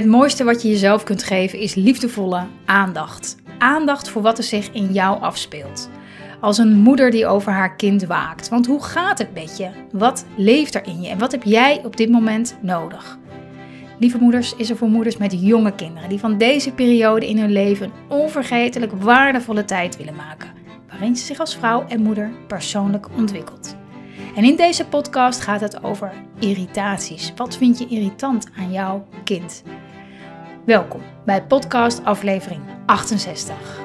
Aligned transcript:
Het 0.00 0.08
mooiste 0.08 0.44
wat 0.44 0.62
je 0.62 0.68
jezelf 0.68 1.04
kunt 1.04 1.22
geven 1.22 1.58
is 1.58 1.74
liefdevolle 1.74 2.46
aandacht. 2.64 3.36
Aandacht 3.58 4.08
voor 4.08 4.22
wat 4.22 4.38
er 4.38 4.44
zich 4.44 4.70
in 4.72 4.92
jou 4.92 5.20
afspeelt. 5.20 5.90
Als 6.40 6.58
een 6.58 6.76
moeder 6.76 7.10
die 7.10 7.26
over 7.26 7.52
haar 7.52 7.76
kind 7.76 8.04
waakt. 8.04 8.48
Want 8.48 8.66
hoe 8.66 8.82
gaat 8.82 9.18
het 9.18 9.34
met 9.34 9.56
je? 9.58 9.68
Wat 9.92 10.26
leeft 10.36 10.74
er 10.74 10.86
in 10.86 11.00
je 11.00 11.08
en 11.08 11.18
wat 11.18 11.32
heb 11.32 11.42
jij 11.42 11.80
op 11.84 11.96
dit 11.96 12.08
moment 12.08 12.56
nodig? 12.62 13.18
Lieve 13.98 14.18
moeders 14.18 14.56
is 14.56 14.70
er 14.70 14.76
voor 14.76 14.88
moeders 14.88 15.16
met 15.16 15.40
jonge 15.40 15.74
kinderen 15.74 16.08
die 16.08 16.18
van 16.18 16.38
deze 16.38 16.72
periode 16.72 17.28
in 17.28 17.38
hun 17.38 17.52
leven 17.52 17.86
een 17.86 18.18
onvergetelijk 18.18 18.92
waardevolle 18.92 19.64
tijd 19.64 19.96
willen 19.96 20.16
maken, 20.16 20.50
waarin 20.88 21.16
ze 21.16 21.24
zich 21.24 21.40
als 21.40 21.56
vrouw 21.56 21.84
en 21.88 22.02
moeder 22.02 22.30
persoonlijk 22.46 23.06
ontwikkelt. 23.16 23.76
En 24.36 24.44
in 24.44 24.56
deze 24.56 24.84
podcast 24.84 25.40
gaat 25.40 25.60
het 25.60 25.82
over 25.82 26.12
irritaties. 26.38 27.32
Wat 27.36 27.56
vind 27.56 27.78
je 27.78 27.86
irritant 27.88 28.46
aan 28.58 28.72
jouw 28.72 29.06
kind? 29.24 29.62
Welkom 30.64 31.02
bij 31.24 31.42
podcast 31.42 32.04
aflevering 32.04 32.62
68. 32.86 33.78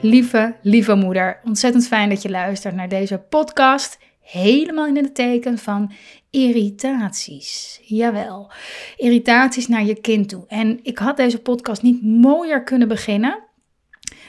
Lieve, 0.00 0.56
lieve 0.62 0.94
moeder, 0.94 1.40
ontzettend 1.44 1.86
fijn 1.86 2.08
dat 2.08 2.22
je 2.22 2.30
luistert 2.30 2.74
naar 2.74 2.88
deze 2.88 3.18
podcast. 3.18 3.98
Helemaal 4.30 4.86
in 4.86 4.96
het 4.96 5.14
teken 5.14 5.58
van 5.58 5.92
irritaties. 6.30 7.80
Jawel, 7.82 8.50
irritaties 8.96 9.68
naar 9.68 9.84
je 9.84 9.94
kind 9.94 10.28
toe. 10.28 10.44
En 10.48 10.80
ik 10.82 10.98
had 10.98 11.16
deze 11.16 11.38
podcast 11.38 11.82
niet 11.82 12.02
mooier 12.02 12.64
kunnen 12.64 12.88
beginnen. 12.88 13.38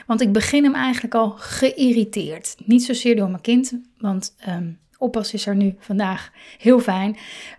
Want 0.06 0.20
ik 0.20 0.32
begin 0.32 0.64
hem 0.64 0.74
eigenlijk 0.74 1.14
al 1.14 1.30
geïrriteerd. 1.30 2.56
Niet 2.64 2.84
zozeer 2.84 3.16
door 3.16 3.28
mijn 3.28 3.42
kind, 3.42 3.80
want 3.98 4.36
um, 4.48 4.78
oppas 4.98 5.32
is 5.32 5.46
er 5.46 5.56
nu 5.56 5.76
vandaag 5.78 6.30
heel 6.58 6.80
fijn. 6.80 7.16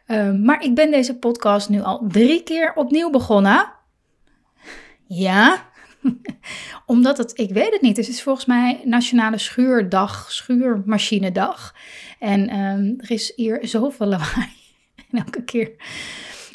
Um, 0.08 0.46
maar 0.46 0.64
ik 0.64 0.76
ben 0.76 0.92
deze 0.92 1.18
podcast 1.18 1.70
nu 1.70 1.82
al 1.82 2.06
drie 2.08 2.44
keer 2.44 2.74
opnieuw 2.74 3.10
begonnen. 3.10 3.72
Ja, 5.08 5.70
Omdat 6.86 7.18
het, 7.18 7.40
ik 7.40 7.50
weet 7.50 7.72
het 7.72 7.82
niet, 7.82 7.98
het 7.98 8.08
is 8.08 8.24
volgens 8.24 8.46
mij 8.46 8.82
Nationale 8.84 9.38
Schuurdag, 9.38 10.32
Schuurmachinedag. 10.32 11.76
En 12.20 12.60
um, 12.60 12.96
er 12.98 13.12
is 13.12 13.34
hier 13.36 13.60
zoveel 13.62 14.08
lawaai. 14.08 14.50
En 15.12 15.18
elke 15.18 15.44
keer, 15.44 15.72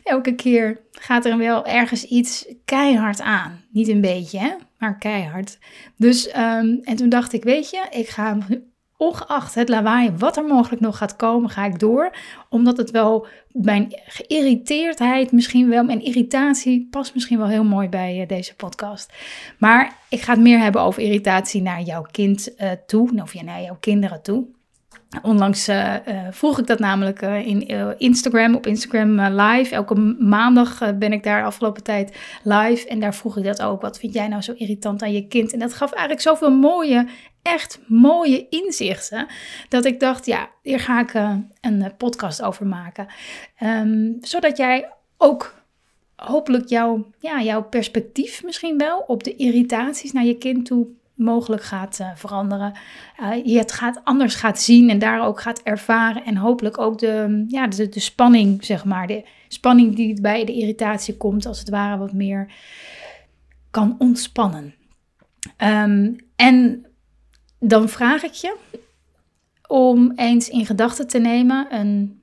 elke 0.03 0.35
keer 0.35 0.81
gaat 0.91 1.25
er 1.25 1.39
wel 1.39 1.67
ergens 1.67 2.05
iets 2.05 2.47
keihard 2.65 3.21
aan. 3.21 3.65
Niet 3.71 3.89
een 3.89 4.01
beetje, 4.01 4.39
hè? 4.39 4.55
maar 4.79 4.99
keihard. 4.99 5.59
Dus, 5.97 6.29
um, 6.29 6.81
en 6.83 6.97
toen 6.97 7.09
dacht 7.09 7.33
ik, 7.33 7.45
weet 7.45 7.71
je, 7.71 7.87
ik 7.91 8.09
ga 8.09 8.39
ongeacht 8.97 9.55
het 9.55 9.69
lawaai, 9.69 10.13
wat 10.19 10.37
er 10.37 10.45
mogelijk 10.45 10.83
nog 10.83 10.97
gaat 10.99 11.17
komen, 11.17 11.51
ga 11.51 11.65
ik 11.65 11.79
door. 11.79 12.17
Omdat 12.49 12.77
het 12.77 12.91
wel 12.91 13.27
mijn 13.53 13.93
geïrriteerdheid, 14.07 15.33
misschien 15.33 15.69
wel 15.69 15.85
mijn 15.85 16.05
irritatie, 16.05 16.89
past 16.91 17.15
misschien 17.15 17.39
wel 17.39 17.49
heel 17.49 17.65
mooi 17.65 17.89
bij 17.89 18.21
uh, 18.21 18.29
deze 18.29 18.55
podcast. 18.55 19.13
Maar 19.59 19.97
ik 20.09 20.21
ga 20.21 20.33
het 20.33 20.43
meer 20.43 20.59
hebben 20.59 20.81
over 20.81 21.03
irritatie 21.03 21.63
naar 21.63 21.81
jouw 21.81 22.06
kind 22.11 22.55
uh, 22.59 22.71
toe, 22.87 23.23
of 23.23 23.43
naar 23.43 23.62
jouw 23.62 23.77
kinderen 23.81 24.23
toe. 24.23 24.45
Onlangs 25.22 25.69
uh, 25.69 25.94
uh, 26.09 26.27
vroeg 26.31 26.59
ik 26.59 26.67
dat 26.67 26.78
namelijk 26.78 27.22
uh, 27.22 27.47
in 27.47 27.69
Instagram, 27.99 28.55
op 28.55 28.67
Instagram 28.67 29.21
live. 29.21 29.75
Elke 29.75 29.94
maandag 30.19 30.97
ben 30.99 31.12
ik 31.12 31.22
daar 31.22 31.44
afgelopen 31.44 31.83
tijd 31.83 32.17
live. 32.43 32.89
En 32.89 33.00
daar 33.00 33.15
vroeg 33.15 33.37
ik 33.37 33.44
dat 33.44 33.62
ook. 33.62 33.81
Wat 33.81 33.99
vind 33.99 34.15
jij 34.15 34.28
nou 34.28 34.43
zo 34.43 34.53
irritant 34.53 35.03
aan 35.03 35.12
je 35.12 35.27
kind? 35.27 35.53
En 35.53 35.59
dat 35.59 35.75
gaf 35.75 35.93
eigenlijk 35.93 36.22
zoveel 36.22 36.50
mooie, 36.50 37.06
echt 37.43 37.81
mooie 37.87 38.47
inzichten. 38.49 39.27
Dat 39.69 39.84
ik 39.84 40.00
dacht, 40.00 40.27
ja, 40.27 40.49
hier 40.62 40.81
ga 40.81 41.00
ik 41.00 41.15
een 41.61 41.93
podcast 41.97 42.43
over 42.43 42.67
maken. 42.67 43.06
Um, 43.62 44.17
zodat 44.21 44.56
jij 44.56 44.93
ook 45.17 45.55
hopelijk 46.17 46.69
jouw, 46.69 47.06
ja, 47.21 47.43
jouw 47.43 47.62
perspectief 47.62 48.44
misschien 48.44 48.78
wel 48.78 48.99
op 48.99 49.25
de 49.25 49.37
irritaties 49.37 50.12
naar 50.12 50.25
je 50.25 50.38
kind 50.38 50.67
toe 50.67 50.87
mogelijk 51.16 51.62
gaat 51.62 51.99
uh, 52.00 52.10
veranderen. 52.15 52.72
Uh, 53.21 53.44
je 53.44 53.59
het 53.59 53.72
gaat, 53.72 54.00
anders 54.04 54.34
gaat 54.34 54.60
zien 54.60 54.91
en 54.91 54.99
daar 54.99 55.27
ook 55.27 55.41
gaat 55.41 55.62
ervaren. 55.62 56.25
En 56.25 56.37
hopelijk 56.37 56.78
ook 56.78 56.99
de, 56.99 57.44
ja, 57.49 57.66
de, 57.66 57.88
de 57.88 58.00
spanning, 58.00 58.65
zeg 58.65 58.84
maar. 58.84 59.06
De 59.06 59.25
spanning 59.49 59.97
die 59.97 60.21
bij 60.21 60.44
de 60.44 60.53
irritatie 60.53 61.16
komt, 61.16 61.47
als 61.47 61.59
het 61.59 61.69
ware 61.69 61.99
wat 61.99 62.12
meer 62.12 62.53
kan 63.71 63.94
ontspannen. 63.99 64.75
Um, 65.59 66.16
en 66.37 66.87
dan 67.59 67.88
vraag 67.88 68.22
ik 68.22 68.32
je 68.32 68.56
om 69.66 70.12
eens 70.16 70.49
in 70.49 70.66
gedachten 70.66 71.09
te 71.09 71.19
nemen 71.19 71.66
een 71.75 72.22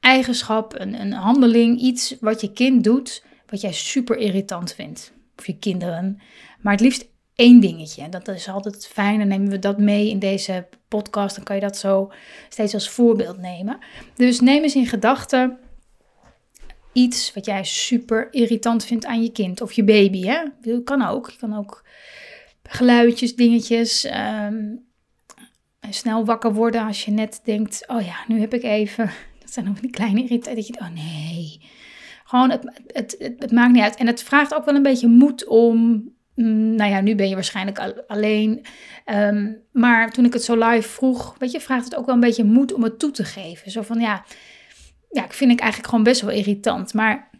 eigenschap, 0.00 0.80
een, 0.80 1.00
een 1.00 1.12
handeling, 1.12 1.80
iets 1.80 2.16
wat 2.20 2.40
je 2.40 2.52
kind 2.52 2.84
doet, 2.84 3.24
wat 3.46 3.60
jij 3.60 3.72
super 3.72 4.16
irritant 4.16 4.72
vindt. 4.72 5.12
Of 5.36 5.46
je 5.46 5.58
kinderen. 5.58 6.20
Maar 6.60 6.72
het 6.72 6.82
liefst 6.82 7.09
één 7.40 7.60
dingetje. 7.60 8.08
Dat 8.08 8.28
is 8.28 8.48
altijd 8.48 8.86
fijn. 8.86 9.18
Dan 9.18 9.28
nemen 9.28 9.50
we 9.50 9.58
dat 9.58 9.78
mee 9.78 10.10
in 10.10 10.18
deze 10.18 10.66
podcast. 10.88 11.34
Dan 11.34 11.44
kan 11.44 11.56
je 11.56 11.62
dat 11.62 11.76
zo 11.76 12.12
steeds 12.48 12.74
als 12.74 12.88
voorbeeld 12.90 13.38
nemen. 13.38 13.78
Dus 14.14 14.40
neem 14.40 14.62
eens 14.62 14.74
in 14.74 14.86
gedachten 14.86 15.58
iets 16.92 17.32
wat 17.34 17.44
jij 17.44 17.64
super 17.64 18.28
irritant 18.30 18.84
vindt 18.84 19.06
aan 19.06 19.22
je 19.22 19.32
kind 19.32 19.60
of 19.60 19.72
je 19.72 19.84
baby. 19.84 20.22
Hè? 20.22 20.38
Kan 20.84 21.02
ook. 21.02 21.30
Je 21.30 21.38
kan 21.38 21.56
ook 21.56 21.84
geluidjes, 22.62 23.36
dingetjes. 23.36 24.04
Um, 24.04 24.88
snel 25.90 26.24
wakker 26.24 26.52
worden 26.52 26.86
als 26.86 27.04
je 27.04 27.10
net 27.10 27.40
denkt: 27.44 27.84
oh 27.86 28.04
ja, 28.04 28.16
nu 28.28 28.40
heb 28.40 28.54
ik 28.54 28.62
even. 28.62 29.10
Dat 29.40 29.52
zijn 29.52 29.64
nog 29.64 29.80
die 29.80 29.90
kleine 29.90 30.22
irritaties. 30.22 30.66
Dat 30.66 30.76
je, 30.76 30.80
oh 30.80 30.94
nee. 30.94 31.60
Gewoon, 32.24 32.50
het, 32.50 32.64
het, 32.86 33.16
het, 33.18 33.34
het, 33.38 33.52
maakt 33.52 33.72
niet 33.72 33.82
uit. 33.82 33.96
En 33.96 34.06
het 34.06 34.22
vraagt 34.22 34.54
ook 34.54 34.64
wel 34.64 34.74
een 34.74 34.82
beetje 34.82 35.08
moed 35.08 35.46
om 35.46 36.08
nou 36.76 36.90
ja, 36.90 37.00
nu 37.00 37.14
ben 37.14 37.28
je 37.28 37.34
waarschijnlijk 37.34 37.94
alleen. 38.06 38.66
Um, 39.06 39.58
maar 39.72 40.10
toen 40.10 40.24
ik 40.24 40.32
het 40.32 40.44
zo 40.44 40.68
live 40.68 40.88
vroeg, 40.88 41.34
weet 41.38 41.50
je, 41.50 41.60
vraagt 41.60 41.84
het 41.84 41.96
ook 41.96 42.06
wel 42.06 42.14
een 42.14 42.20
beetje 42.20 42.44
moed 42.44 42.72
om 42.72 42.82
het 42.82 42.98
toe 42.98 43.10
te 43.10 43.24
geven. 43.24 43.70
Zo 43.70 43.82
van 43.82 44.00
ja, 44.00 44.24
ja, 45.10 45.24
ik 45.24 45.32
vind 45.32 45.50
ik 45.50 45.60
eigenlijk 45.60 45.90
gewoon 45.90 46.04
best 46.04 46.20
wel 46.20 46.30
irritant. 46.30 46.94
Maar 46.94 47.30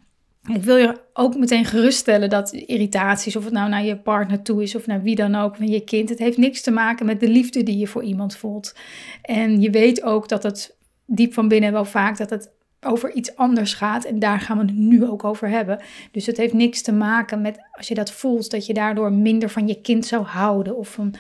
ik 0.49 0.63
wil 0.63 0.77
je 0.77 1.01
ook 1.13 1.37
meteen 1.37 1.65
geruststellen 1.65 2.31
dat 2.31 2.53
irritaties, 2.53 3.37
of 3.37 3.45
het 3.45 3.53
nou 3.53 3.69
naar 3.69 3.85
je 3.85 3.97
partner 3.97 4.43
toe 4.43 4.63
is 4.63 4.75
of 4.75 4.87
naar 4.87 5.03
wie 5.03 5.15
dan 5.15 5.35
ook, 5.35 5.57
van 5.57 5.69
je 5.69 5.85
kind, 5.85 6.09
het 6.09 6.19
heeft 6.19 6.37
niks 6.37 6.61
te 6.61 6.71
maken 6.71 7.07
met 7.07 7.21
de 7.21 7.29
liefde 7.29 7.63
die 7.63 7.79
je 7.79 7.87
voor 7.87 8.03
iemand 8.03 8.37
voelt. 8.37 8.75
En 9.23 9.61
je 9.61 9.71
weet 9.71 10.03
ook 10.03 10.29
dat 10.29 10.43
het 10.43 10.77
diep 11.07 11.33
van 11.33 11.49
binnen 11.49 11.73
wel 11.73 11.85
vaak 11.85 12.17
dat 12.17 12.31
het 12.31 12.51
over 12.87 13.13
iets 13.13 13.37
anders 13.37 13.75
gaat. 13.75 14.05
En 14.05 14.19
daar 14.19 14.41
gaan 14.41 14.59
we 14.59 14.65
het 14.65 14.75
nu 14.75 15.07
ook 15.07 15.25
over 15.25 15.49
hebben. 15.49 15.81
Dus 16.11 16.27
het 16.27 16.37
heeft 16.37 16.53
niks 16.53 16.83
te 16.83 16.93
maken 16.93 17.41
met 17.41 17.59
als 17.73 17.89
je 17.89 17.95
dat 17.95 18.13
voelt, 18.13 18.51
dat 18.51 18.67
je 18.67 18.75
daardoor 18.75 19.13
minder 19.13 19.51
van 19.51 19.69
je 19.69 19.81
kind 19.81 20.07
zou 20.07 20.25
houden. 20.25 20.77
Of 20.77 20.89
van 20.89 21.15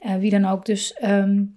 uh, 0.00 0.16
wie 0.16 0.30
dan 0.30 0.44
ook. 0.44 0.64
Dus 0.64 0.96
um, 1.04 1.56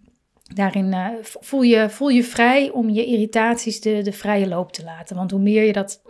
daarin 0.54 0.86
uh, 0.86 1.08
voel, 1.22 1.62
je, 1.62 1.90
voel 1.90 2.10
je 2.10 2.24
vrij 2.24 2.70
om 2.70 2.90
je 2.90 3.06
irritaties 3.06 3.82
de, 3.82 4.02
de 4.02 4.14
vrije 4.14 4.48
loop 4.48 4.72
te 4.72 4.84
laten. 4.84 5.16
Want 5.16 5.32
hoe 5.32 5.42
meer 5.42 5.64
je 5.64 5.74
dat 5.74 6.02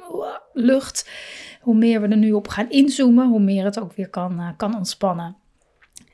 lucht, 0.53 1.09
hoe 1.61 1.75
meer 1.75 2.01
we 2.01 2.07
er 2.07 2.17
nu 2.17 2.31
op 2.31 2.47
gaan 2.47 2.69
inzoomen, 2.69 3.27
hoe 3.27 3.39
meer 3.39 3.63
het 3.63 3.79
ook 3.79 3.93
weer 3.93 4.09
kan, 4.09 4.53
kan 4.57 4.75
ontspannen. 4.75 5.35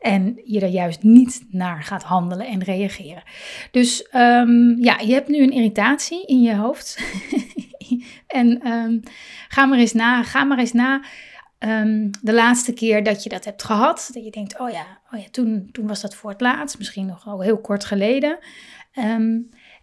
En 0.01 0.41
je 0.45 0.59
er 0.59 0.69
juist 0.69 1.03
niet 1.03 1.45
naar 1.49 1.83
gaat 1.83 2.03
handelen 2.03 2.47
en 2.47 2.63
reageren. 2.63 3.23
Dus 3.71 4.07
um, 4.15 4.77
ja, 4.83 4.99
je 4.99 5.13
hebt 5.13 5.27
nu 5.27 5.41
een 5.41 5.51
irritatie 5.51 6.25
in 6.25 6.41
je 6.41 6.55
hoofd. 6.55 6.99
en 8.27 8.67
um, 8.67 9.01
ga 9.47 9.65
maar 9.65 9.79
eens 9.79 9.93
na, 9.93 10.23
ga 10.23 10.43
maar 10.43 10.59
eens 10.59 10.71
na 10.71 11.03
um, 11.59 12.09
de 12.21 12.33
laatste 12.33 12.73
keer 12.73 13.03
dat 13.03 13.23
je 13.23 13.29
dat 13.29 13.45
hebt 13.45 13.63
gehad. 13.63 14.09
Dat 14.13 14.23
je 14.23 14.31
denkt, 14.31 14.59
oh 14.59 14.69
ja, 14.69 14.85
oh 15.11 15.19
ja 15.19 15.25
toen, 15.31 15.69
toen 15.71 15.87
was 15.87 16.01
dat 16.01 16.15
voor 16.15 16.29
het 16.29 16.41
laatst. 16.41 16.77
Misschien 16.77 17.05
nog 17.05 17.27
al 17.27 17.41
heel 17.41 17.61
kort 17.61 17.85
geleden. 17.85 18.37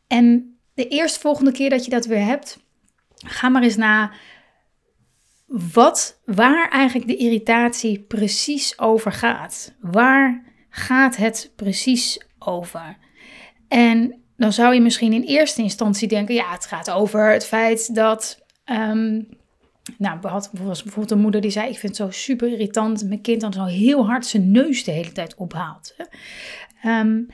en 0.06 0.56
de 0.74 0.88
eerstvolgende 0.88 1.52
keer 1.52 1.70
dat 1.70 1.84
je 1.84 1.90
dat 1.90 2.06
weer 2.06 2.24
hebt, 2.24 2.58
ga 3.16 3.48
maar 3.48 3.62
eens 3.62 3.76
na 3.76 4.12
wat, 5.48 6.20
waar 6.24 6.70
eigenlijk 6.70 7.10
de 7.10 7.16
irritatie 7.16 8.00
precies 8.08 8.78
over 8.78 9.12
gaat. 9.12 9.74
Waar 9.80 10.44
gaat 10.70 11.16
het 11.16 11.52
precies 11.56 12.20
over? 12.38 12.96
En 13.68 14.22
dan 14.36 14.52
zou 14.52 14.74
je 14.74 14.80
misschien 14.80 15.12
in 15.12 15.22
eerste 15.22 15.62
instantie 15.62 16.08
denken: 16.08 16.34
ja, 16.34 16.50
het 16.50 16.66
gaat 16.66 16.90
over 16.90 17.32
het 17.32 17.46
feit 17.46 17.94
dat. 17.94 18.46
Um, 18.64 19.28
nou, 19.98 20.18
was 20.20 20.50
bijvoorbeeld 20.52 21.10
een 21.10 21.18
moeder 21.18 21.40
die 21.40 21.50
zei: 21.50 21.68
Ik 21.68 21.78
vind 21.78 21.98
het 21.98 22.06
zo 22.06 22.20
super 22.20 22.48
irritant 22.48 22.98
dat 22.98 23.08
mijn 23.08 23.20
kind 23.20 23.40
dan 23.40 23.52
zo 23.52 23.64
heel 23.64 24.06
hard 24.06 24.26
zijn 24.26 24.50
neus 24.50 24.84
de 24.84 24.90
hele 24.90 25.12
tijd 25.12 25.34
ophaalt. 25.34 25.96
Um, 26.84 27.26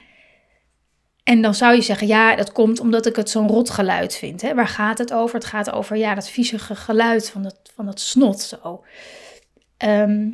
En 1.25 1.43
dan 1.43 1.55
zou 1.55 1.75
je 1.75 1.82
zeggen, 1.82 2.06
ja, 2.06 2.37
dat 2.37 2.52
komt 2.52 2.81
omdat 2.81 3.06
ik 3.06 3.17
het 3.17 3.31
zo'n 3.31 3.49
rot 3.49 3.70
geluid 3.70 4.17
vind. 4.17 4.43
Hè? 4.43 4.55
Waar 4.55 4.69
gaat 4.69 4.99
het 4.99 5.12
over? 5.12 5.34
Het 5.34 5.44
gaat 5.44 5.70
over 5.70 5.96
ja, 5.96 6.14
dat 6.14 6.28
viezige 6.28 6.75
geluid 6.75 7.31
van 7.31 7.43
dat, 7.43 7.63
van 7.75 7.87
dat 7.87 8.00
snot 8.00 8.41
zo. 8.41 8.85
Ehm, 9.76 10.31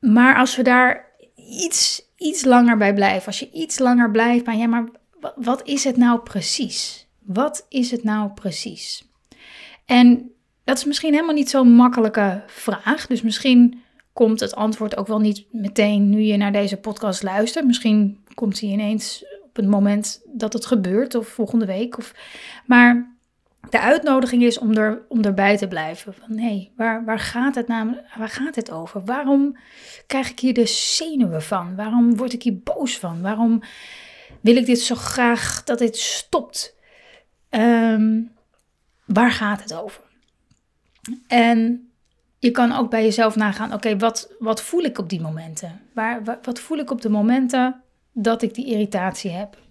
maar 0.00 0.36
als 0.36 0.56
we 0.56 0.62
daar 0.62 1.12
iets, 1.36 2.02
iets 2.16 2.44
langer 2.44 2.76
bij 2.76 2.94
blijven, 2.94 3.26
als 3.26 3.38
je 3.38 3.50
iets 3.50 3.78
langer 3.78 4.10
blijft 4.10 4.44
bij, 4.44 4.56
ja, 4.56 4.66
maar 4.66 4.88
wat 5.36 5.66
is 5.66 5.84
het 5.84 5.96
nou 5.96 6.20
precies? 6.20 7.06
Wat 7.18 7.66
is 7.68 7.90
het 7.90 8.04
nou 8.04 8.30
precies? 8.30 9.08
En 9.84 10.30
dat 10.64 10.76
is 10.76 10.84
misschien 10.84 11.12
helemaal 11.12 11.34
niet 11.34 11.50
zo'n 11.50 11.74
makkelijke 11.74 12.42
vraag. 12.46 13.06
Dus 13.06 13.22
misschien 13.22 13.82
komt 14.12 14.40
het 14.40 14.54
antwoord 14.54 14.96
ook 14.96 15.06
wel 15.06 15.20
niet 15.20 15.44
meteen 15.50 16.08
nu 16.08 16.20
je 16.20 16.36
naar 16.36 16.52
deze 16.52 16.76
podcast 16.76 17.22
luistert. 17.22 17.66
Misschien 17.66 18.24
komt 18.34 18.60
hij 18.60 18.70
ineens 18.70 19.24
op 19.44 19.56
het 19.56 19.66
moment 19.66 20.20
dat 20.26 20.52
het 20.52 20.66
gebeurt 20.66 21.14
of 21.14 21.28
volgende 21.28 21.66
week. 21.66 21.98
Of, 21.98 22.14
maar 22.66 23.13
de 23.70 23.80
uitnodiging 23.80 24.42
is 24.42 24.58
om, 24.58 24.76
er, 24.76 25.02
om 25.08 25.22
erbij 25.22 25.56
te 25.56 25.68
blijven. 25.68 26.14
Van 26.14 26.34
nee, 26.34 26.72
waar, 26.76 27.04
waar, 27.04 27.18
gaat 27.18 27.54
het 27.54 27.68
namelijk, 27.68 28.06
waar 28.16 28.28
gaat 28.28 28.54
het 28.54 28.70
over? 28.70 29.04
Waarom 29.04 29.56
krijg 30.06 30.30
ik 30.30 30.40
hier 30.40 30.54
de 30.54 30.66
zenuwen 30.66 31.42
van? 31.42 31.76
Waarom 31.76 32.16
word 32.16 32.32
ik 32.32 32.42
hier 32.42 32.60
boos 32.64 32.98
van? 32.98 33.22
Waarom 33.22 33.62
wil 34.40 34.56
ik 34.56 34.66
dit 34.66 34.80
zo 34.80 34.94
graag 34.94 35.64
dat 35.64 35.78
dit 35.78 35.96
stopt? 35.96 36.76
Ehm, 37.48 38.20
waar 39.04 39.30
gaat 39.30 39.62
het 39.62 39.74
over? 39.74 40.02
En 41.26 41.88
je 42.38 42.50
kan 42.50 42.72
ook 42.72 42.90
bij 42.90 43.02
jezelf 43.02 43.36
nagaan, 43.36 43.72
oké, 43.72 43.96
wat, 43.96 44.34
wat 44.38 44.62
voel 44.62 44.82
ik 44.82 44.98
op 44.98 45.08
die 45.08 45.20
momenten? 45.20 45.80
Waar, 45.92 46.22
wat 46.42 46.60
voel 46.60 46.78
ik 46.78 46.90
op 46.90 47.00
de 47.00 47.08
momenten 47.08 47.82
dat 48.12 48.42
ik 48.42 48.54
die 48.54 48.66
irritatie 48.66 49.30
heb? 49.30 49.62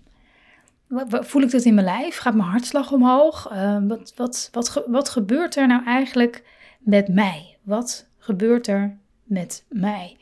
Voel 1.08 1.42
ik 1.42 1.52
dat 1.52 1.64
in 1.64 1.74
mijn 1.74 1.86
lijf? 1.86 2.18
Gaat 2.18 2.36
mijn 2.36 2.50
hartslag 2.50 2.92
omhoog? 2.92 3.52
Uh, 3.52 3.78
wat, 3.88 4.14
wat, 4.16 4.50
wat, 4.52 4.84
wat 4.88 5.10
gebeurt 5.10 5.56
er 5.56 5.68
nou 5.68 5.86
eigenlijk 5.86 6.44
met 6.80 7.08
mij? 7.08 7.58
Wat 7.62 8.08
gebeurt 8.18 8.68
er 8.68 8.98
met 9.24 9.66
mij? 9.70 10.18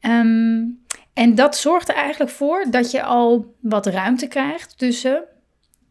Um, 0.00 0.82
en 1.12 1.34
dat 1.34 1.56
zorgt 1.56 1.88
er 1.88 1.94
eigenlijk 1.94 2.30
voor 2.30 2.66
dat 2.70 2.90
je 2.90 3.02
al 3.02 3.54
wat 3.60 3.86
ruimte 3.86 4.26
krijgt 4.26 4.78
tussen 4.78 5.24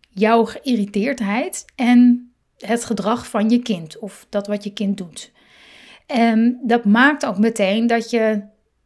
jouw 0.09 0.45
geïrriteerdheid 0.45 1.65
en 1.75 2.31
het 2.57 2.85
gedrag 2.85 3.27
van 3.27 3.49
je 3.49 3.59
kind 3.59 3.99
of 3.99 4.25
dat 4.29 4.47
wat 4.47 4.63
je 4.63 4.73
kind 4.73 4.97
doet. 4.97 5.31
En 6.05 6.59
dat 6.63 6.85
maakt 6.85 7.25
ook 7.25 7.37
meteen 7.37 7.87
dat 7.87 8.09
je 8.09 8.43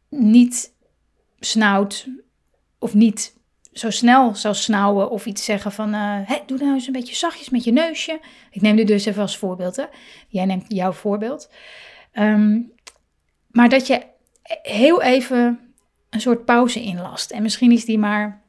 niet 0.08 0.74
snauwt 1.40 2.08
of 2.78 2.94
niet 2.94 3.36
zo 3.78 3.90
snel 3.90 4.34
zou 4.34 4.54
snauwen 4.54 5.10
of 5.10 5.26
iets 5.26 5.44
zeggen 5.44 5.72
van 5.72 5.94
uh, 5.94 6.30
doe 6.46 6.58
nou 6.58 6.74
eens 6.74 6.86
een 6.86 6.92
beetje 6.92 7.14
zachtjes 7.14 7.48
met 7.48 7.64
je 7.64 7.72
neusje. 7.72 8.20
Ik 8.50 8.60
neem 8.60 8.76
dit 8.76 8.86
dus 8.86 9.04
even 9.04 9.22
als 9.22 9.36
voorbeeld. 9.36 9.76
Hè. 9.76 9.84
Jij 10.28 10.44
neemt 10.44 10.64
jouw 10.68 10.92
voorbeeld. 10.92 11.50
Ehm, 12.12 12.60
maar 13.50 13.68
dat 13.68 13.86
je 13.86 14.02
heel 14.62 15.02
even 15.02 15.60
een 16.10 16.20
soort 16.20 16.44
pauze 16.44 16.82
inlast. 16.82 17.30
En 17.30 17.42
misschien 17.42 17.72
is 17.72 17.84
die 17.84 17.98
maar 17.98 18.42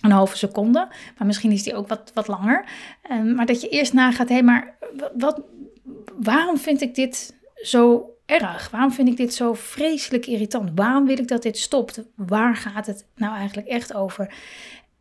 een 0.00 0.10
halve 0.10 0.36
seconde, 0.36 0.88
maar 1.18 1.26
misschien 1.26 1.52
is 1.52 1.62
die 1.62 1.74
ook 1.74 1.88
wat, 1.88 2.10
wat 2.14 2.28
langer. 2.28 2.64
Um, 3.10 3.34
maar 3.34 3.46
dat 3.46 3.60
je 3.60 3.68
eerst 3.68 3.92
nagaat, 3.92 4.28
hé, 4.28 4.34
hey, 4.34 4.42
maar 4.42 4.76
wat, 5.16 5.42
waarom 6.18 6.58
vind 6.58 6.80
ik 6.80 6.94
dit 6.94 7.36
zo 7.54 8.13
erg? 8.26 8.70
Waarom 8.70 8.92
vind 8.92 9.08
ik 9.08 9.16
dit 9.16 9.34
zo 9.34 9.54
vreselijk 9.54 10.26
irritant? 10.26 10.70
Waarom 10.74 11.06
wil 11.06 11.18
ik 11.18 11.28
dat 11.28 11.42
dit 11.42 11.58
stopt? 11.58 12.02
Waar 12.14 12.56
gaat 12.56 12.86
het 12.86 13.06
nou 13.16 13.36
eigenlijk 13.36 13.68
echt 13.68 13.94
over? 13.94 14.34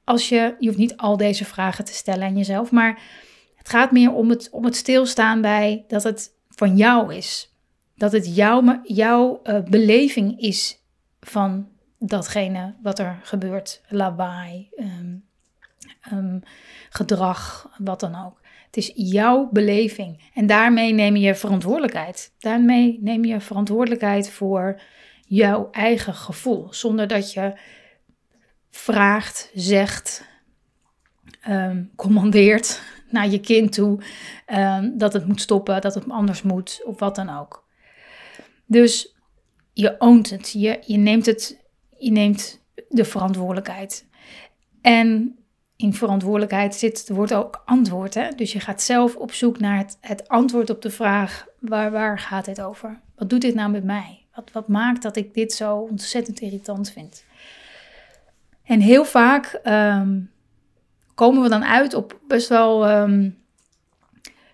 Als 0.04 0.30
je, 0.30 0.56
je 0.60 0.68
hoeft 0.68 0.80
niet 0.80 0.98
al 0.98 1.18
deze 1.18 1.46
vragen 1.46 1.86
te 1.86 1.94
stellen 1.94 2.28
aan 2.28 2.38
jezelf, 2.38 2.72
maar 2.72 3.02
het 3.56 3.70
gaat 3.70 3.92
meer 3.92 4.12
om 4.12 4.30
het, 4.30 4.50
om 4.52 4.66
het 4.66 4.76
stilstaan 4.76 5.42
bij 5.42 5.86
dat 5.88 6.04
het 6.04 6.32
van 6.50 6.78
jou 6.78 7.16
is. 7.16 7.54
Dat 7.96 8.12
het 8.12 8.36
jouw, 8.36 8.82
jouw 8.84 9.40
uh, 9.44 9.60
beleving 9.64 10.40
is 10.40 10.80
van 11.20 11.68
datgene 12.00 12.76
wat 12.82 13.00
er 13.00 13.20
gebeurt. 13.24 13.82
Lawaai, 13.88 14.70
um, 14.78 15.26
um, 16.12 16.42
gedrag, 16.90 17.70
wat 17.78 18.00
dan 18.00 18.26
ook. 18.26 18.42
Het 18.74 18.84
is 18.84 19.12
jouw 19.12 19.50
beleving. 19.52 20.30
En 20.34 20.48
daarmee 20.48 20.94
neem 20.94 21.16
je 21.16 21.36
verantwoordelijkheid. 21.36 22.34
Daarmee 22.40 22.98
neem 23.02 23.26
je 23.26 23.40
verantwoordelijkheid 23.40 24.30
voor 24.30 24.82
jouw 25.26 25.68
eigen 25.72 26.14
gevoel. 26.14 26.74
Zonder 26.74 27.08
dat 27.08 27.34
je 27.34 27.60
vraagt, 28.70 29.52
zegt, 29.54 30.28
um, 31.50 31.92
commandeert 31.96 32.82
naar 33.10 33.30
je 33.30 33.40
kind 33.40 33.74
toe 33.74 34.04
um, 34.54 34.98
dat 34.98 35.14
het 35.14 35.28
moet 35.28 35.42
stoppen, 35.42 35.82
dat 35.82 35.96
het 35.96 36.10
anders 36.10 36.42
moet 36.42 36.82
of 36.84 37.00
wat 37.00 37.16
dan 37.16 37.30
ook. 37.30 37.68
Dus 38.66 39.16
je 39.74 39.96
oont 40.00 40.30
het, 40.30 40.52
je, 40.52 40.80
je, 40.86 40.98
neemt 40.98 41.26
het, 41.26 41.66
je 41.98 42.12
neemt 42.12 42.62
de 42.90 43.06
verantwoordelijkheid. 43.06 44.08
En 44.82 45.38
in 45.84 45.94
verantwoordelijkheid 45.94 46.76
zit 46.76 47.00
het 47.00 47.10
woord 47.10 47.34
ook 47.34 47.62
antwoord. 47.66 48.38
Dus 48.38 48.54
je 48.54 48.60
gaat 48.60 48.82
zelf 48.82 49.16
op 49.16 49.34
zoek 49.34 49.60
naar 49.60 49.78
het, 49.78 49.98
het 50.02 50.28
antwoord 50.28 50.70
op 50.70 50.82
de 50.82 50.90
vraag: 50.90 51.46
waar, 51.60 51.92
waar 51.92 52.20
gaat 52.20 52.46
dit 52.46 52.62
over? 52.62 53.00
Wat 53.16 53.30
doet 53.30 53.42
dit 53.42 53.56
nou 53.56 53.72
met 53.72 53.84
mij? 53.84 54.26
Wat, 54.36 54.52
wat 54.52 54.68
maakt 54.68 55.02
dat 55.02 55.16
ik 55.16 55.34
dit 55.34 55.54
zo 55.54 55.76
ontzettend 55.76 56.40
irritant 56.40 56.92
vind? 56.92 57.26
En 58.64 58.80
heel 58.80 59.06
vaak 59.06 59.60
ehm, 59.64 60.20
komen 61.16 61.42
we 61.42 61.50
dan 61.50 61.64
uit 61.64 61.94
op 61.94 62.20
best 62.28 62.50
wel, 62.50 62.90
um, 62.92 63.38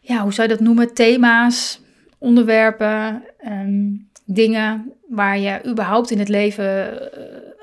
ja, 0.01 0.21
hoe 0.21 0.33
zou 0.33 0.47
je 0.47 0.53
dat 0.55 0.63
noemen? 0.63 0.93
Thema's, 0.93 1.81
onderwerpen, 2.17 3.23
um, 3.47 4.09
dingen 4.25 4.93
waar 5.07 5.39
je 5.39 5.65
überhaupt 5.65 6.11
in 6.11 6.19
het 6.19 6.29
leven 6.29 7.01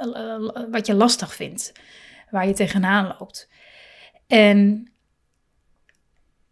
uh, 0.00 0.50
wat 0.70 0.86
je 0.86 0.94
lastig 0.94 1.34
vindt 1.34 1.72
waar 2.30 2.46
je 2.46 2.52
tegenaan 2.52 3.14
loopt. 3.18 3.48
En 4.26 4.88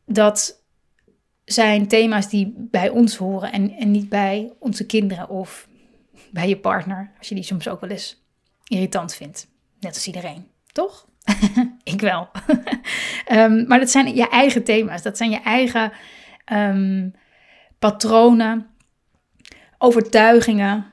dat 0.05 0.63
zijn 1.45 1.89
thema's 1.89 2.29
die 2.29 2.55
bij 2.57 2.89
ons 2.89 3.17
horen 3.17 3.53
en, 3.53 3.71
en 3.71 3.91
niet 3.91 4.09
bij 4.09 4.53
onze 4.59 4.87
kinderen 4.87 5.29
of 5.29 5.69
bij 6.31 6.49
je 6.49 6.57
partner, 6.57 7.11
als 7.19 7.29
je 7.29 7.35
die 7.35 7.45
soms 7.45 7.69
ook 7.69 7.81
wel 7.81 7.91
eens 7.91 8.23
irritant 8.65 9.15
vindt. 9.15 9.49
Net 9.81 9.95
als 9.95 10.07
iedereen, 10.07 10.47
toch? 10.73 11.07
ik 11.83 12.01
wel. 12.01 12.29
um, 13.33 13.65
maar 13.69 13.79
dat 13.79 13.91
zijn 13.91 14.15
je 14.15 14.29
eigen 14.29 14.65
thema's, 14.65 15.03
dat 15.03 15.17
zijn 15.17 15.31
je 15.31 15.41
eigen 15.41 15.93
um, 16.53 17.15
patronen, 17.79 18.67
overtuigingen 19.79 20.93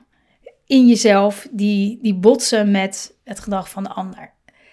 in 0.66 0.86
jezelf 0.86 1.48
die, 1.50 1.98
die 2.02 2.14
botsen 2.14 2.70
met 2.70 3.14
het 3.24 3.40
gedrag 3.40 3.70
van 3.70 3.82
de 3.82 3.88
ander. 3.88 4.32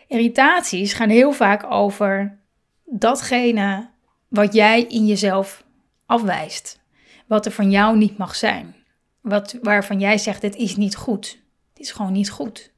Irritaties 0.09 0.93
gaan 0.93 1.09
heel 1.09 1.31
vaak 1.31 1.71
over 1.71 2.39
datgene 2.85 3.89
wat 4.27 4.53
jij 4.53 4.83
in 4.83 5.05
jezelf 5.05 5.63
afwijst. 6.05 6.79
Wat 7.27 7.45
er 7.45 7.51
van 7.51 7.71
jou 7.71 7.97
niet 7.97 8.17
mag 8.17 8.35
zijn. 8.35 8.75
Wat, 9.21 9.57
waarvan 9.61 9.99
jij 9.99 10.17
zegt, 10.17 10.41
dit 10.41 10.55
is 10.55 10.75
niet 10.75 10.95
goed. 10.95 11.41
Dit 11.73 11.85
is 11.85 11.91
gewoon 11.91 12.11
niet 12.11 12.29
goed. 12.29 12.71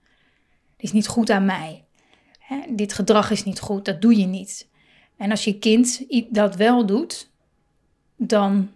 Dit 0.76 0.84
is 0.86 0.92
niet 0.92 1.08
goed 1.08 1.30
aan 1.30 1.46
mij. 1.46 1.86
dit 2.70 2.94
gedrag 2.94 3.32
is 3.32 3.44
niet 3.44 3.60
goed, 3.60 3.86
dat 3.86 4.02
doe 4.02 4.18
je 4.18 4.26
niet. 4.26 4.70
En 5.18 5.32
als 5.32 5.44
je 5.44 5.60
kind 5.60 6.06
dat 6.30 6.56
wel 6.56 6.86
doet, 6.86 7.32
dan 8.18 8.72